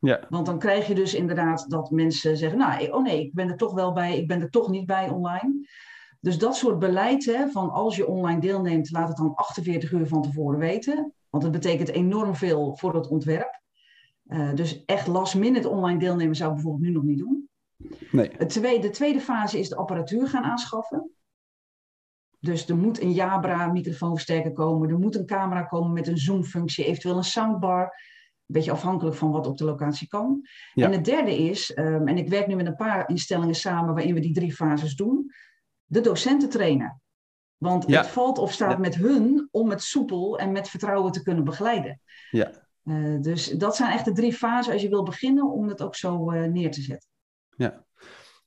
Ja. 0.00 0.26
Want 0.28 0.46
dan 0.46 0.58
krijg 0.58 0.86
je 0.86 0.94
dus 0.94 1.14
inderdaad 1.14 1.70
dat 1.70 1.90
mensen 1.90 2.36
zeggen, 2.36 2.58
nou, 2.58 2.90
oh 2.90 3.02
nee, 3.02 3.24
ik 3.24 3.34
ben 3.34 3.48
er 3.48 3.56
toch 3.56 3.74
wel 3.74 3.92
bij, 3.92 4.18
ik 4.18 4.28
ben 4.28 4.40
er 4.40 4.50
toch 4.50 4.68
niet 4.68 4.86
bij 4.86 5.08
online. 5.08 5.68
Dus 6.20 6.38
dat 6.38 6.56
soort 6.56 6.78
beleid, 6.78 7.24
hè, 7.24 7.48
van 7.48 7.70
als 7.70 7.96
je 7.96 8.06
online 8.06 8.40
deelneemt, 8.40 8.90
laat 8.90 9.08
het 9.08 9.16
dan 9.16 9.34
48 9.34 9.92
uur 9.92 10.06
van 10.06 10.22
tevoren 10.22 10.58
weten. 10.58 11.12
Want 11.30 11.42
het 11.42 11.52
betekent 11.52 11.88
enorm 11.88 12.34
veel 12.34 12.76
voor 12.76 12.94
het 12.94 13.08
ontwerp. 13.08 13.60
Uh, 14.26 14.54
dus 14.54 14.84
echt 14.84 15.06
last 15.06 15.34
minute 15.34 15.68
online 15.68 15.98
deelnemen 15.98 16.36
zou 16.36 16.48
ik 16.48 16.54
bijvoorbeeld 16.54 16.84
nu 16.84 16.90
nog 16.90 17.02
niet 17.02 17.18
doen. 17.18 17.48
Nee. 18.10 18.30
Het 18.36 18.48
tweede, 18.48 18.86
de 18.86 18.90
tweede 18.90 19.20
fase 19.20 19.58
is 19.58 19.68
de 19.68 19.76
apparatuur 19.76 20.28
gaan 20.28 20.44
aanschaffen. 20.44 21.10
Dus 22.38 22.68
er 22.68 22.76
moet 22.76 23.00
een 23.00 23.12
Jabra 23.12 23.66
microfoonversterker 23.66 24.52
komen, 24.52 24.90
er 24.90 24.98
moet 24.98 25.16
een 25.16 25.26
camera 25.26 25.62
komen 25.62 25.92
met 25.92 26.06
een 26.06 26.18
zoom-functie, 26.18 26.84
eventueel 26.84 27.16
een 27.16 27.24
soundbar 27.24 27.94
beetje 28.52 28.70
afhankelijk 28.70 29.16
van 29.16 29.30
wat 29.30 29.46
op 29.46 29.58
de 29.58 29.64
locatie 29.64 30.08
kan. 30.08 30.46
En 30.74 30.92
het 30.92 31.04
derde 31.04 31.36
is, 31.36 31.76
um, 31.76 32.08
en 32.08 32.18
ik 32.18 32.28
werk 32.28 32.46
nu 32.46 32.54
met 32.54 32.66
een 32.66 32.76
paar 32.76 33.08
instellingen 33.08 33.54
samen 33.54 33.94
waarin 33.94 34.14
we 34.14 34.20
die 34.20 34.34
drie 34.34 34.54
fases 34.54 34.94
doen, 34.94 35.32
de 35.84 36.00
docenten 36.00 36.48
trainen. 36.48 37.00
Want 37.56 37.86
het 37.86 38.06
valt 38.06 38.38
of 38.38 38.52
staat 38.52 38.78
met 38.78 38.94
hun 38.94 39.48
om 39.50 39.70
het 39.70 39.82
soepel 39.82 40.38
en 40.38 40.52
met 40.52 40.68
vertrouwen 40.68 41.12
te 41.12 41.22
kunnen 41.22 41.44
begeleiden. 41.44 42.00
Ja. 42.30 42.68
Uh, 42.84 43.20
dus 43.20 43.48
dat 43.48 43.76
zijn 43.76 43.92
echt 43.92 44.04
de 44.04 44.12
drie 44.12 44.32
fasen 44.32 44.72
als 44.72 44.82
je 44.82 44.88
wil 44.88 45.02
beginnen 45.02 45.50
om 45.50 45.68
het 45.68 45.82
ook 45.82 45.94
zo 45.94 46.32
uh, 46.32 46.44
neer 46.44 46.70
te 46.70 46.80
zetten. 46.80 47.08
Ja. 47.56 47.84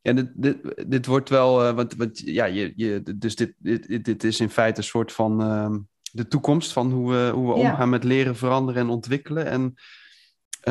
En 0.01 0.15
dit, 0.15 0.31
dit, 0.35 0.89
dit 0.89 1.05
wordt 1.05 1.29
wel, 1.29 1.67
uh, 1.67 1.75
want, 1.75 1.95
want 1.95 2.19
ja, 2.19 2.45
je, 2.45 2.73
je, 2.75 3.15
dus 3.17 3.35
dit, 3.35 3.53
dit, 3.57 4.05
dit 4.05 4.23
is 4.23 4.39
in 4.39 4.49
feite 4.49 4.77
een 4.77 4.83
soort 4.83 5.11
van 5.11 5.41
ehm, 5.41 5.79
de 6.13 6.28
toekomst 6.28 6.73
van 6.73 6.91
hoe 6.91 7.12
we, 7.12 7.32
hoe 7.34 7.47
we 7.47 7.54
omgaan 7.54 7.89
met 7.89 8.04
leren, 8.04 8.36
veranderen 8.36 8.82
en 8.82 8.89
ontwikkelen. 8.89 9.45
En 9.45 9.73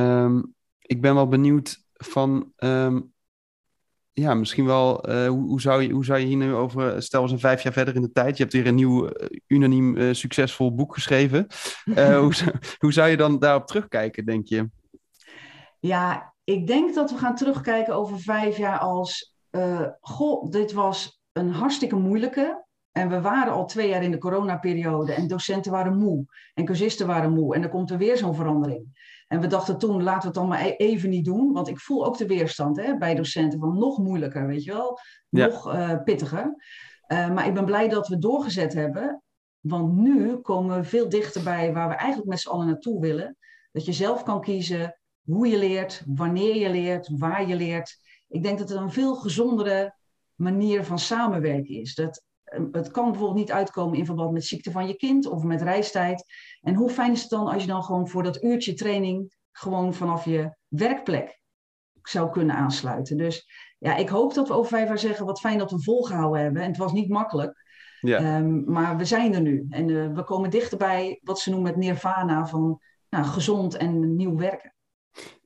um, 0.02 0.54
ik 0.78 1.00
ben 1.00 1.14
wel 1.14 1.28
benieuwd 1.28 1.84
van. 1.92 2.52
Um, 2.56 3.10
ja, 4.14 4.34
misschien 4.34 4.64
wel, 4.66 5.10
hoe, 5.10 5.46
hoe, 5.46 5.60
zou 5.60 5.82
je, 5.82 5.90
hoe 5.90 6.04
zou 6.04 6.18
je 6.18 6.26
hier 6.26 6.36
nu 6.36 6.54
over, 6.54 7.02
stel 7.02 7.22
we 7.22 7.28
zijn 7.28 7.40
vijf 7.40 7.62
jaar 7.62 7.72
verder 7.72 7.94
in 7.94 8.02
de 8.02 8.12
tijd, 8.12 8.36
je 8.36 8.42
hebt 8.42 8.54
weer 8.54 8.66
een 8.66 8.74
nieuw, 8.74 9.10
unaniem 9.46 10.14
succesvol 10.14 10.74
boek 10.74 10.94
geschreven. 10.94 11.46
hoe, 11.94 12.32
hoe 12.78 12.92
zou 12.92 13.08
je 13.08 13.16
dan 13.16 13.38
daarop 13.38 13.66
terugkijken, 13.66 14.24
denk 14.24 14.46
je? 14.46 14.70
Ja, 15.80 16.34
ik 16.44 16.66
denk 16.66 16.94
dat 16.94 17.10
we 17.10 17.18
gaan 17.18 17.34
terugkijken 17.34 17.94
over 17.94 18.20
vijf 18.20 18.56
jaar 18.56 18.78
als, 18.78 19.36
goh, 20.00 20.50
dit 20.50 20.72
was 20.72 21.22
een 21.32 21.50
hartstikke 21.50 21.96
moeilijke. 21.96 22.64
En 22.92 23.08
we 23.08 23.20
waren 23.20 23.52
al 23.52 23.66
twee 23.66 23.88
jaar 23.88 24.02
in 24.02 24.10
de 24.10 24.18
coronaperiode 24.18 25.12
en 25.12 25.28
docenten 25.28 25.72
waren 25.72 25.98
moe 25.98 26.24
en 26.54 26.64
cursisten 26.64 27.06
waren 27.06 27.32
moe. 27.32 27.54
En 27.54 27.60
dan 27.60 27.70
komt 27.70 27.90
er 27.90 27.98
weer 27.98 28.16
zo'n 28.16 28.34
verandering. 28.34 29.12
En 29.28 29.40
we 29.40 29.46
dachten 29.46 29.78
toen, 29.78 30.02
laten 30.02 30.20
we 30.20 30.26
het 30.26 30.34
dan 30.34 30.48
maar 30.48 30.64
e- 30.64 30.76
even 30.76 31.10
niet 31.10 31.24
doen. 31.24 31.52
Want 31.52 31.68
ik 31.68 31.78
voel 31.78 32.04
ook 32.06 32.18
de 32.18 32.26
weerstand 32.26 32.76
hè, 32.76 32.96
bij 32.98 33.14
docenten 33.14 33.58
van 33.58 33.78
nog 33.78 33.98
moeilijker, 33.98 34.46
weet 34.46 34.64
je 34.64 34.72
wel. 34.72 34.98
Nog 35.28 35.74
uh, 35.74 36.02
pittiger. 36.04 36.54
Uh, 37.08 37.34
maar 37.34 37.46
ik 37.46 37.54
ben 37.54 37.64
blij 37.64 37.88
dat 37.88 38.08
we 38.08 38.18
doorgezet 38.18 38.72
hebben. 38.72 39.22
Want 39.60 39.92
nu 39.96 40.36
komen 40.36 40.76
we 40.76 40.84
veel 40.84 41.08
dichterbij 41.08 41.72
waar 41.72 41.88
we 41.88 41.94
eigenlijk 41.94 42.30
met 42.30 42.40
z'n 42.40 42.48
allen 42.48 42.66
naartoe 42.66 43.00
willen. 43.00 43.36
Dat 43.72 43.84
je 43.84 43.92
zelf 43.92 44.22
kan 44.22 44.40
kiezen 44.40 44.98
hoe 45.24 45.48
je 45.48 45.58
leert, 45.58 46.02
wanneer 46.06 46.56
je 46.56 46.70
leert, 46.70 47.08
waar 47.18 47.48
je 47.48 47.56
leert. 47.56 47.96
Ik 48.28 48.42
denk 48.42 48.58
dat 48.58 48.68
het 48.68 48.78
een 48.78 48.92
veel 48.92 49.14
gezondere 49.14 49.94
manier 50.34 50.84
van 50.84 50.98
samenwerken 50.98 51.74
is. 51.74 51.94
Dat, 51.94 52.16
eh, 52.16 52.31
het 52.72 52.90
kan 52.90 53.04
bijvoorbeeld 53.10 53.38
niet 53.38 53.52
uitkomen 53.52 53.98
in 53.98 54.06
verband 54.06 54.32
met 54.32 54.44
ziekte 54.44 54.70
van 54.70 54.86
je 54.86 54.96
kind 54.96 55.26
of 55.26 55.42
met 55.42 55.62
reistijd. 55.62 56.24
En 56.60 56.74
hoe 56.74 56.90
fijn 56.90 57.12
is 57.12 57.20
het 57.20 57.30
dan 57.30 57.46
als 57.46 57.62
je 57.62 57.68
dan 57.68 57.82
gewoon 57.82 58.08
voor 58.08 58.22
dat 58.22 58.42
uurtje 58.42 58.74
training 58.74 59.34
gewoon 59.52 59.94
vanaf 59.94 60.24
je 60.24 60.56
werkplek 60.68 61.40
zou 62.02 62.30
kunnen 62.30 62.56
aansluiten. 62.56 63.16
Dus 63.16 63.46
ja, 63.78 63.96
ik 63.96 64.08
hoop 64.08 64.34
dat 64.34 64.48
we 64.48 64.54
over 64.54 64.70
vijf 64.70 64.88
jaar 64.88 64.98
zeggen 64.98 65.26
wat 65.26 65.40
fijn 65.40 65.58
dat 65.58 65.70
we 65.70 65.82
volgehouden 65.82 66.42
hebben. 66.42 66.62
En 66.62 66.68
het 66.68 66.76
was 66.76 66.92
niet 66.92 67.08
makkelijk. 67.08 67.62
Ja. 68.00 68.18
Ehm, 68.18 68.72
maar 68.72 68.96
we 68.96 69.04
zijn 69.04 69.34
er 69.34 69.40
nu. 69.40 69.66
En 69.68 69.88
uh, 69.88 70.14
we 70.14 70.24
komen 70.24 70.50
dichterbij 70.50 71.20
wat 71.22 71.40
ze 71.40 71.50
noemen 71.50 71.70
het 71.70 71.80
nirvana 71.80 72.46
van 72.46 72.80
nou, 73.08 73.24
gezond 73.24 73.76
en 73.76 74.16
nieuw 74.16 74.36
werken. 74.36 74.74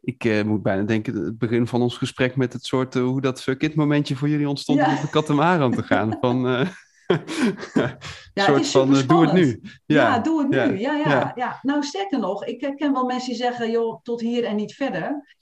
Ik 0.01 0.25
uh, 0.25 0.43
moet 0.43 0.63
bijna 0.63 0.83
denken, 0.83 1.25
het 1.25 1.39
begin 1.39 1.67
van 1.67 1.83
ons 1.83 1.97
gesprek 1.97 2.37
met 2.37 2.53
het 2.53 2.65
soort 2.65 2.95
uh, 2.95 3.03
hoe 3.03 3.21
dat 3.21 3.43
fuck 3.43 3.63
it 3.63 3.75
momentje 3.75 4.17
voor 4.17 4.29
jullie 4.29 4.49
ontstond 4.49 4.81
om 4.81 4.95
op 4.95 5.01
de 5.01 5.11
katamaran 5.11 5.73
te 5.73 5.83
gaan. 5.83 6.17
Van, 6.21 6.67
ja, 8.35 8.45
soort 8.45 8.67
van, 8.67 9.07
doe 9.07 9.23
het 9.23 9.33
nu. 9.33 9.61
Ja, 9.87 9.97
ja 9.97 10.19
doe 10.19 10.41
het 10.41 10.49
nu. 10.49 10.79
Ja. 10.79 10.93
Ja, 10.93 11.33
ja, 11.35 11.59
Nou, 11.63 11.83
sterker 11.83 12.19
nog, 12.19 12.45
ik 12.45 12.73
ken 12.77 12.93
wel 12.93 13.05
mensen 13.05 13.29
die 13.29 13.39
zeggen, 13.39 13.71
joh, 13.71 14.01
tot 14.03 14.21
hier 14.21 14.45
en 14.45 14.57
niet 14.57 14.75
verder. 14.75 15.37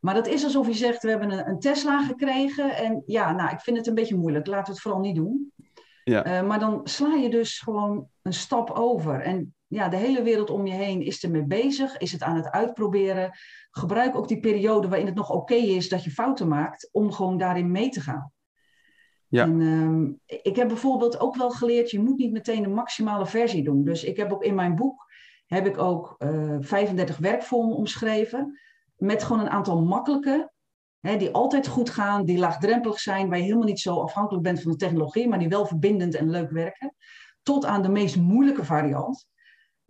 Maar 0.00 0.14
dat 0.14 0.26
is 0.26 0.44
alsof 0.44 0.66
je 0.66 0.74
zegt, 0.74 1.02
we 1.02 1.10
hebben 1.10 1.30
een, 1.30 1.48
een 1.48 1.58
Tesla 1.58 2.04
gekregen. 2.04 2.76
En 2.76 3.02
ja, 3.06 3.32
nou, 3.32 3.50
ik 3.50 3.60
vind 3.60 3.76
het 3.76 3.86
een 3.86 3.94
beetje 3.94 4.16
moeilijk. 4.16 4.46
Laten 4.46 4.66
we 4.66 4.72
het 4.72 4.80
vooral 4.80 5.00
niet 5.00 5.16
doen. 5.16 5.52
Ja. 6.04 6.42
maar 6.42 6.58
dan 6.58 6.80
sla 6.84 7.14
je 7.14 7.30
dus 7.30 7.58
gewoon 7.58 8.08
een 8.22 8.32
stap 8.32 8.70
over. 8.70 9.20
En 9.20 9.54
ja, 9.66 9.88
de 9.88 9.96
hele 9.96 10.22
wereld 10.22 10.50
om 10.50 10.66
je 10.66 10.72
heen 10.72 11.02
is 11.02 11.24
ermee 11.24 11.44
bezig, 11.44 11.96
is 11.96 12.12
het 12.12 12.22
aan 12.22 12.36
het 12.36 12.50
uitproberen. 12.50 13.30
Gebruik 13.70 14.16
ook 14.16 14.28
die 14.28 14.40
periode 14.40 14.88
waarin 14.88 15.06
het 15.06 15.14
nog 15.14 15.30
oké 15.30 15.54
is 15.54 15.88
dat 15.88 16.04
je 16.04 16.10
fouten 16.10 16.48
maakt, 16.48 16.88
om 16.92 17.12
gewoon 17.12 17.38
daarin 17.38 17.70
mee 17.70 17.88
te 17.88 18.00
gaan. 18.00 18.32
Ja. 19.28 19.42
En, 19.42 19.60
um, 19.60 20.20
ik 20.26 20.56
heb 20.56 20.68
bijvoorbeeld 20.68 21.20
ook 21.20 21.36
wel 21.36 21.50
geleerd, 21.50 21.90
je 21.90 22.00
moet 22.00 22.18
niet 22.18 22.32
meteen 22.32 22.62
de 22.62 22.68
maximale 22.68 23.26
versie 23.26 23.64
doen. 23.64 23.84
Dus 23.84 24.04
ik 24.04 24.16
heb 24.16 24.32
ook 24.32 24.44
in 24.44 24.54
mijn 24.54 24.74
boek 24.74 25.06
heb 25.46 25.66
ik 25.66 25.78
ook 25.78 26.14
uh, 26.18 26.54
eh, 26.54 26.60
35 26.60 27.16
werkvormen 27.16 27.76
omschreven. 27.76 28.58
Met 28.96 29.22
gewoon 29.22 29.42
een 29.42 29.50
aantal 29.50 29.82
makkelijke, 29.82 30.52
hè, 31.00 31.16
die 31.16 31.30
altijd 31.30 31.66
goed 31.66 31.90
gaan, 31.90 32.24
die 32.24 32.38
laagdrempelig 32.38 33.00
zijn, 33.00 33.28
waar 33.28 33.38
je 33.38 33.44
helemaal 33.44 33.66
niet 33.66 33.80
zo 33.80 34.00
afhankelijk 34.00 34.44
bent 34.44 34.62
van 34.62 34.70
de 34.70 34.76
technologie, 34.76 35.28
maar 35.28 35.38
die 35.38 35.48
wel 35.48 35.66
verbindend 35.66 36.14
en 36.14 36.30
leuk 36.30 36.50
werken. 36.50 36.94
Tot 37.42 37.64
aan 37.64 37.82
de 37.82 37.88
meest 37.88 38.16
moeilijke 38.16 38.64
variant. 38.64 39.26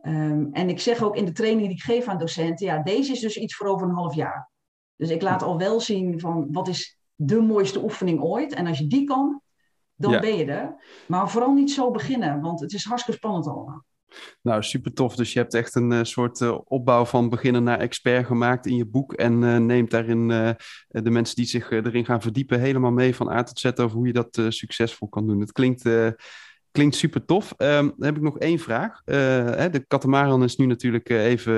Um, 0.03 0.49
en 0.53 0.69
ik 0.69 0.81
zeg 0.81 1.03
ook 1.03 1.17
in 1.17 1.25
de 1.25 1.33
training 1.33 1.67
die 1.67 1.77
ik 1.77 1.83
geef 1.83 2.09
aan 2.09 2.19
docenten, 2.19 2.67
ja, 2.67 2.83
deze 2.83 3.13
is 3.13 3.21
dus 3.21 3.37
iets 3.37 3.55
voor 3.55 3.67
over 3.67 3.89
een 3.89 3.95
half 3.95 4.15
jaar. 4.15 4.51
Dus 4.97 5.11
ik 5.11 5.23
laat 5.23 5.43
al 5.43 5.59
wel 5.59 5.81
zien 5.81 6.21
van 6.21 6.49
wat 6.53 6.69
is 6.69 6.98
de 7.21 7.41
mooiste 7.41 7.83
oefening 7.83 8.21
ooit. 8.21 8.53
En 8.53 8.67
als 8.67 8.79
je 8.79 8.87
die 8.87 9.05
kan, 9.05 9.41
dan 9.95 10.21
ben 10.21 10.37
je 10.37 10.45
er. 10.45 10.77
Maar 11.07 11.31
vooral 11.31 11.53
niet 11.53 11.71
zo 11.71 11.91
beginnen, 11.91 12.41
want 12.41 12.61
het 12.61 12.73
is 12.73 12.85
hartstikke 12.85 13.19
spannend 13.19 13.47
allemaal. 13.47 13.85
Nou, 14.43 14.63
super 14.63 14.93
tof. 14.93 15.17
Dus 15.17 15.33
je 15.33 15.39
hebt 15.39 15.55
echt 15.55 15.75
een 15.75 15.91
uh, 15.91 16.03
soort 16.03 16.41
uh, 16.41 16.59
opbouw 16.65 17.05
van 17.05 17.29
beginner 17.29 17.63
naar 17.63 17.79
expert 17.79 18.27
gemaakt 18.27 18.67
in 18.67 18.77
je 18.77 18.87
boek. 18.87 19.13
En 19.13 19.43
uh, 19.43 19.57
neemt 19.57 19.91
daarin 19.91 20.29
de 20.89 21.11
mensen 21.11 21.37
die 21.37 21.47
zich 21.47 21.71
erin 21.71 22.05
gaan 22.05 22.23
verdiepen 22.23 22.61
helemaal 22.61 22.91
mee 22.91 23.15
van 23.15 23.31
A 23.31 23.43
tot 23.43 23.59
Z 23.59 23.65
over 23.65 23.97
hoe 23.97 24.07
je 24.07 24.13
dat 24.13 24.41
succesvol 24.49 25.09
kan 25.09 25.27
doen. 25.27 25.41
Het 25.41 25.53
klinkt 25.53 25.89
Klinkt 26.71 26.97
super 26.97 27.25
tof. 27.25 27.55
Um, 27.57 27.95
dan 27.97 28.07
heb 28.07 28.17
ik 28.17 28.23
nog 28.23 28.39
één 28.39 28.59
vraag. 28.59 29.03
Hè, 29.05 29.71
de 29.71 29.85
katamaran 29.87 30.43
is 30.43 30.57
nu 30.57 30.67
natuurlijk 30.67 31.09
even 31.09 31.55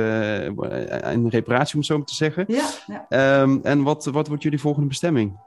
in 1.12 1.28
reparatie, 1.28 1.72
om 1.72 1.78
het 1.78 1.88
zo 1.88 1.96
maar 1.96 2.06
te 2.06 2.14
zeggen. 2.14 2.44
Ja. 2.48 2.68
ja. 3.08 3.40
Um, 3.42 3.60
en 3.62 3.82
wat, 3.82 4.04
wat 4.04 4.28
wordt 4.28 4.42
jullie 4.42 4.60
volgende 4.60 4.88
bestemming? 4.88 5.38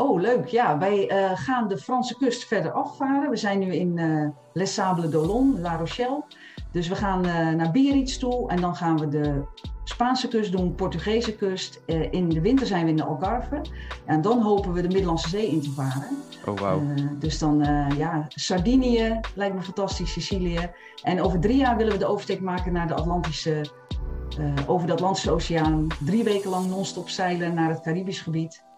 Oh, 0.00 0.20
leuk. 0.20 0.46
Ja, 0.46 0.78
wij 0.78 1.10
gaan 1.34 1.68
de 1.68 1.78
Franse 1.78 2.16
kust 2.16 2.46
verder 2.46 2.72
afvaren. 2.72 3.30
We 3.30 3.36
zijn 3.36 3.58
nu 3.58 3.74
in 3.74 4.00
Les 4.52 4.74
Sables 4.74 5.10
d'Olonne, 5.10 5.60
La 5.60 5.76
Rochelle. 5.76 6.24
Dus 6.72 6.88
we 6.88 6.94
gaan 6.94 7.20
naar 7.56 7.70
Biarritz 7.70 8.16
toe 8.16 8.50
en 8.50 8.60
dan 8.60 8.76
gaan 8.76 8.98
we 8.98 9.08
de 9.08 9.42
Spaanse 9.84 10.28
kust 10.28 10.52
doen, 10.52 10.74
Portugese 10.74 11.36
kust. 11.36 11.80
In 12.10 12.28
de 12.28 12.40
winter 12.40 12.66
zijn 12.66 12.84
we 12.84 12.90
in 12.90 12.96
de 12.96 13.04
Algarve. 13.04 13.60
En 14.06 14.20
dan 14.20 14.40
hopen 14.42 14.72
we 14.72 14.82
de 14.82 14.88
Middellandse 14.88 15.28
Zee 15.28 15.48
in 15.48 15.60
te 15.60 15.70
varen. 15.70 16.06
Oh, 16.46 16.58
wow. 16.58 16.98
Uh, 16.98 17.06
dus 17.18 17.38
dan, 17.38 17.58
ja, 17.96 18.26
Sardinië 18.28 19.20
lijkt 19.34 19.54
me 19.54 19.62
fantastisch, 19.62 20.12
Sicilië. 20.12 20.70
En 21.02 21.22
over 21.22 21.40
drie 21.40 21.56
jaar 21.56 21.76
willen 21.76 21.92
we 21.92 21.98
de 21.98 22.06
oversteek 22.06 22.40
maken 22.40 22.72
naar 22.72 22.88
de 22.88 22.94
Atlantische, 22.94 23.64
over 24.66 24.86
de 24.86 24.92
Atlantische 24.92 25.30
Oceaan. 25.30 25.86
Drie 26.04 26.24
weken 26.24 26.50
lang 26.50 26.66
non-stop 26.66 27.08
zeilen 27.08 27.54
naar 27.54 27.68
het 27.68 27.80
Caribisch 27.80 28.20
gebied. 28.20 28.68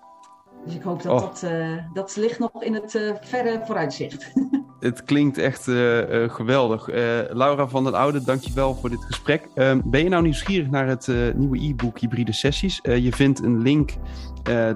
Dus 0.64 0.75
ik 0.75 0.83
hoop 0.83 1.03
dat 1.03 1.12
oh. 1.12 1.20
dat, 1.20 1.46
dat 1.92 2.16
ligt 2.16 2.38
nog 2.38 2.62
in 2.62 2.75
het 2.75 2.90
verre 3.20 3.61
vooruitzicht. 3.64 4.33
het 4.81 5.05
klinkt 5.05 5.38
echt 5.38 5.66
uh, 5.66 6.31
geweldig. 6.31 6.88
Uh, 6.88 6.94
Laura 7.31 7.68
van 7.68 7.85
den 7.85 7.94
Oude, 7.94 8.25
dankjewel 8.25 8.75
voor 8.75 8.90
dit 8.90 9.05
gesprek. 9.05 9.48
Uh, 9.55 9.75
ben 9.85 10.03
je 10.03 10.09
nou 10.09 10.22
nieuwsgierig 10.22 10.70
naar 10.70 10.87
het 10.87 11.09
nieuwe 11.35 11.64
e-book 11.64 11.98
Hybride 11.98 12.33
Sessies? 12.33 12.81
je 12.83 13.12
vindt 13.12 13.42
een 13.42 13.62
link 13.62 13.90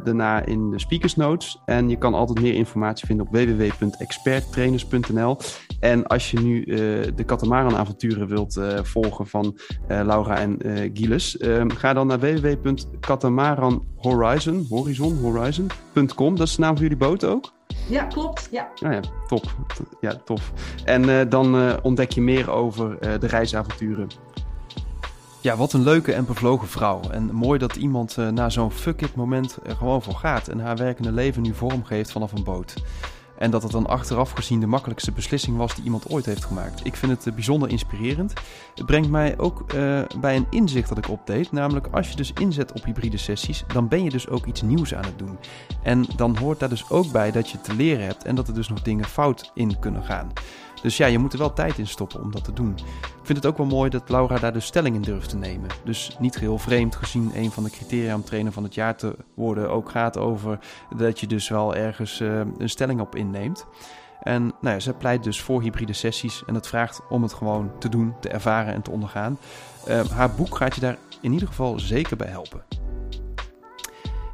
daarna 0.05 0.44
in 0.44 0.70
de 0.70 0.79
speakers 0.79 1.16
notes. 1.16 1.62
En 1.64 1.88
je 1.88 1.96
kan 1.96 2.14
altijd 2.14 2.40
meer 2.40 2.55
informatie 2.55 3.07
vinden 3.07 3.27
op 3.27 3.33
www.experttrainers.nl. 3.33 5.38
En 5.80 6.06
als 6.06 6.30
je 6.30 6.40
nu 6.40 6.64
de 7.14 7.24
Katamaran-avonturen 7.26 8.28
wilt 8.28 8.60
volgen 8.82 9.26
van 9.26 9.58
Laura 9.88 10.38
en 10.38 10.58
Gilles, 10.94 11.36
ehm, 11.36 11.70
ga 11.70 11.92
dan 11.92 12.06
naar 12.06 12.20
www.katamaranhorizon, 12.20 14.66
horizon, 14.68 15.16
horizon.com. 15.16 16.36
Dat 16.36 16.46
is 16.46 16.54
de 16.54 16.60
naam 16.60 16.74
van 16.74 16.82
jullie 16.82 16.98
boot 16.98 17.24
ook? 17.24 17.54
Ja, 17.88 18.04
klopt. 18.04 18.48
Ja. 18.50 18.68
Oh 18.84 18.92
ja, 18.92 19.00
top. 19.26 19.54
Ja, 20.00 20.14
tof. 20.24 20.52
En 20.84 21.08
uh, 21.08 21.20
dan 21.28 21.56
uh, 21.56 21.74
ontdek 21.82 22.10
je 22.10 22.20
meer 22.20 22.50
over 22.50 22.90
uh, 22.90 23.20
de 23.20 23.26
reisavonturen. 23.26 24.08
Ja, 25.40 25.56
wat 25.56 25.72
een 25.72 25.82
leuke 25.82 26.12
en 26.12 26.26
bevlogen 26.26 26.68
vrouw. 26.68 27.00
En 27.10 27.34
mooi 27.34 27.58
dat 27.58 27.76
iemand 27.76 28.16
na 28.16 28.50
zo'n 28.50 28.70
fuck-it 28.70 29.14
moment 29.14 29.58
er 29.66 29.76
gewoon 29.76 30.02
voor 30.02 30.14
gaat 30.14 30.48
en 30.48 30.58
haar 30.58 30.76
werkende 30.76 31.12
leven 31.12 31.42
nu 31.42 31.54
vormgeeft 31.54 32.12
vanaf 32.12 32.32
een 32.32 32.44
boot. 32.44 32.74
En 33.38 33.51
dat 33.51 33.62
het 33.62 33.72
dan 33.72 33.87
achteraf 33.87 34.31
gezien 34.31 34.61
de 34.61 34.66
makkelijkste 34.66 35.12
beslissing 35.12 35.57
was 35.57 35.75
die 35.75 35.85
iemand 35.85 36.11
ooit 36.11 36.27
heeft 36.27 36.44
gemaakt. 36.44 36.87
Ik 36.87 36.96
vind 36.96 37.25
het 37.25 37.35
bijzonder 37.35 37.68
inspirerend. 37.68 38.33
Het 38.75 38.87
brengt 38.87 39.09
mij 39.09 39.38
ook 39.38 39.64
uh, 39.75 40.01
bij 40.20 40.37
een 40.37 40.46
inzicht 40.51 40.88
dat 40.88 40.99
ik 40.99 41.09
opdeed. 41.09 41.53
Namelijk 41.53 41.87
als 41.90 42.11
je 42.11 42.16
dus 42.16 42.33
inzet 42.33 42.72
op 42.72 42.85
hybride 42.85 43.16
sessies, 43.16 43.64
dan 43.72 43.88
ben 43.88 44.05
je 44.05 44.11
dus 44.11 44.29
ook 44.29 44.46
iets 44.46 44.62
nieuws 44.62 44.94
aan 44.94 45.05
het 45.05 45.18
doen. 45.18 45.38
En 45.83 46.07
dan 46.16 46.37
hoort 46.37 46.61
daar 46.61 46.68
dus 46.68 46.90
ook 46.90 47.12
bij 47.12 47.31
dat 47.31 47.51
je 47.51 47.61
te 47.61 47.75
leren 47.75 48.05
hebt 48.05 48.25
en 48.25 48.35
dat 48.35 48.49
er 48.49 48.55
dus 48.55 48.68
nog 48.68 48.83
dingen 48.83 49.05
fout 49.05 49.51
in 49.55 49.79
kunnen 49.79 50.05
gaan. 50.05 50.33
Dus 50.87 50.96
ja, 50.96 51.07
je 51.07 51.18
moet 51.18 51.33
er 51.33 51.38
wel 51.38 51.53
tijd 51.53 51.79
in 51.79 51.87
stoppen 51.87 52.22
om 52.22 52.31
dat 52.31 52.44
te 52.44 52.53
doen. 52.53 52.75
Ik 52.96 53.22
vind 53.22 53.38
het 53.38 53.46
ook 53.46 53.57
wel 53.57 53.66
mooi 53.66 53.90
dat 53.90 54.09
Laura 54.09 54.38
daar 54.38 54.53
de 54.53 54.61
stelling 54.61 54.94
in 54.94 55.03
durft 55.03 55.29
te 55.29 55.37
nemen. 55.37 55.68
Dus 55.85 56.16
niet 56.18 56.37
geheel 56.37 56.59
vreemd 56.59 56.96
gezien 56.96 57.31
een 57.35 57.51
van 57.51 57.64
de 57.64 57.70
criteria 57.70 58.14
om 58.14 58.25
trainer 58.25 58.53
van 58.53 58.62
het 58.62 58.75
jaar 58.75 58.96
te 58.96 59.16
worden 59.35 59.70
ook 59.70 59.90
gaat 59.90 60.18
over 60.18 60.59
dat 60.96 61.20
je 61.20 61.27
dus 61.27 61.49
wel 61.49 61.75
ergens 61.75 62.20
uh, 62.20 62.40
een 62.59 62.68
stelling 62.68 63.01
op 63.01 63.14
inneemt. 63.16 63.66
En 64.22 64.42
nou 64.42 64.75
ja, 64.75 64.81
ze 64.81 64.92
pleit 64.92 65.25
dus 65.25 65.40
voor 65.40 65.62
hybride 65.62 65.92
sessies 65.92 66.42
en 66.46 66.55
dat 66.55 66.68
vraagt 66.68 67.01
om 67.09 67.22
het 67.22 67.33
gewoon 67.33 67.70
te 67.79 67.88
doen, 67.88 68.14
te 68.20 68.29
ervaren 68.29 68.75
en 68.75 68.83
te 68.83 68.90
ondergaan. 68.90 69.38
Uh, 69.88 70.05
haar 70.05 70.31
boek 70.31 70.57
gaat 70.57 70.75
je 70.75 70.81
daar 70.81 70.99
in 71.20 71.33
ieder 71.33 71.49
geval 71.49 71.79
zeker 71.79 72.16
bij 72.16 72.29
helpen. 72.29 72.86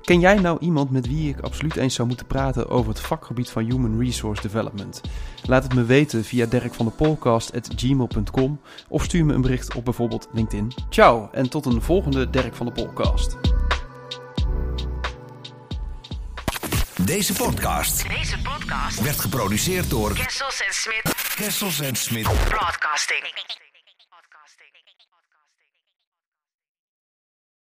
Ken 0.03 0.21
jij 0.21 0.35
nou 0.35 0.59
iemand 0.61 0.91
met 0.91 1.07
wie 1.07 1.29
ik 1.29 1.41
absoluut 1.41 1.77
eens 1.77 1.95
zou 1.95 2.09
moeten 2.09 2.27
praten 2.27 2.69
over 2.69 2.91
het 2.91 3.01
vakgebied 3.01 3.51
van 3.51 3.65
Human 3.65 3.99
Resource 3.99 4.43
Development? 4.43 5.01
Laat 5.47 5.63
het 5.63 5.75
me 5.75 5.85
weten 5.85 6.25
via 6.25 6.47
dirkvandepolcast.gmail.com 6.47 8.61
of 8.89 9.05
stuur 9.05 9.25
me 9.25 9.35
een 9.35 9.41
bericht 9.41 9.75
op 9.75 9.85
bijvoorbeeld 9.85 10.29
LinkedIn. 10.33 10.73
Ciao 10.91 11.29
en 11.33 11.49
tot 11.49 11.67
een 11.67 11.83
volgende 11.83 12.31
Dirk 12.31 12.55
van 12.55 12.67
de 12.67 12.73
Podcast. 12.73 13.37
Deze 17.05 17.33
podcast 17.33 18.09
Deze 18.09 18.37
podcast 18.43 19.03
werd 19.03 19.21
geproduceerd 19.21 19.91
door 19.91 20.13
Kessels 20.13 20.63
en 20.67 20.75
Smit 20.75 21.15
Kessels 21.35 21.81
en 21.81 21.97
Smit. 21.97 22.29
Broadcasting. 22.49 23.62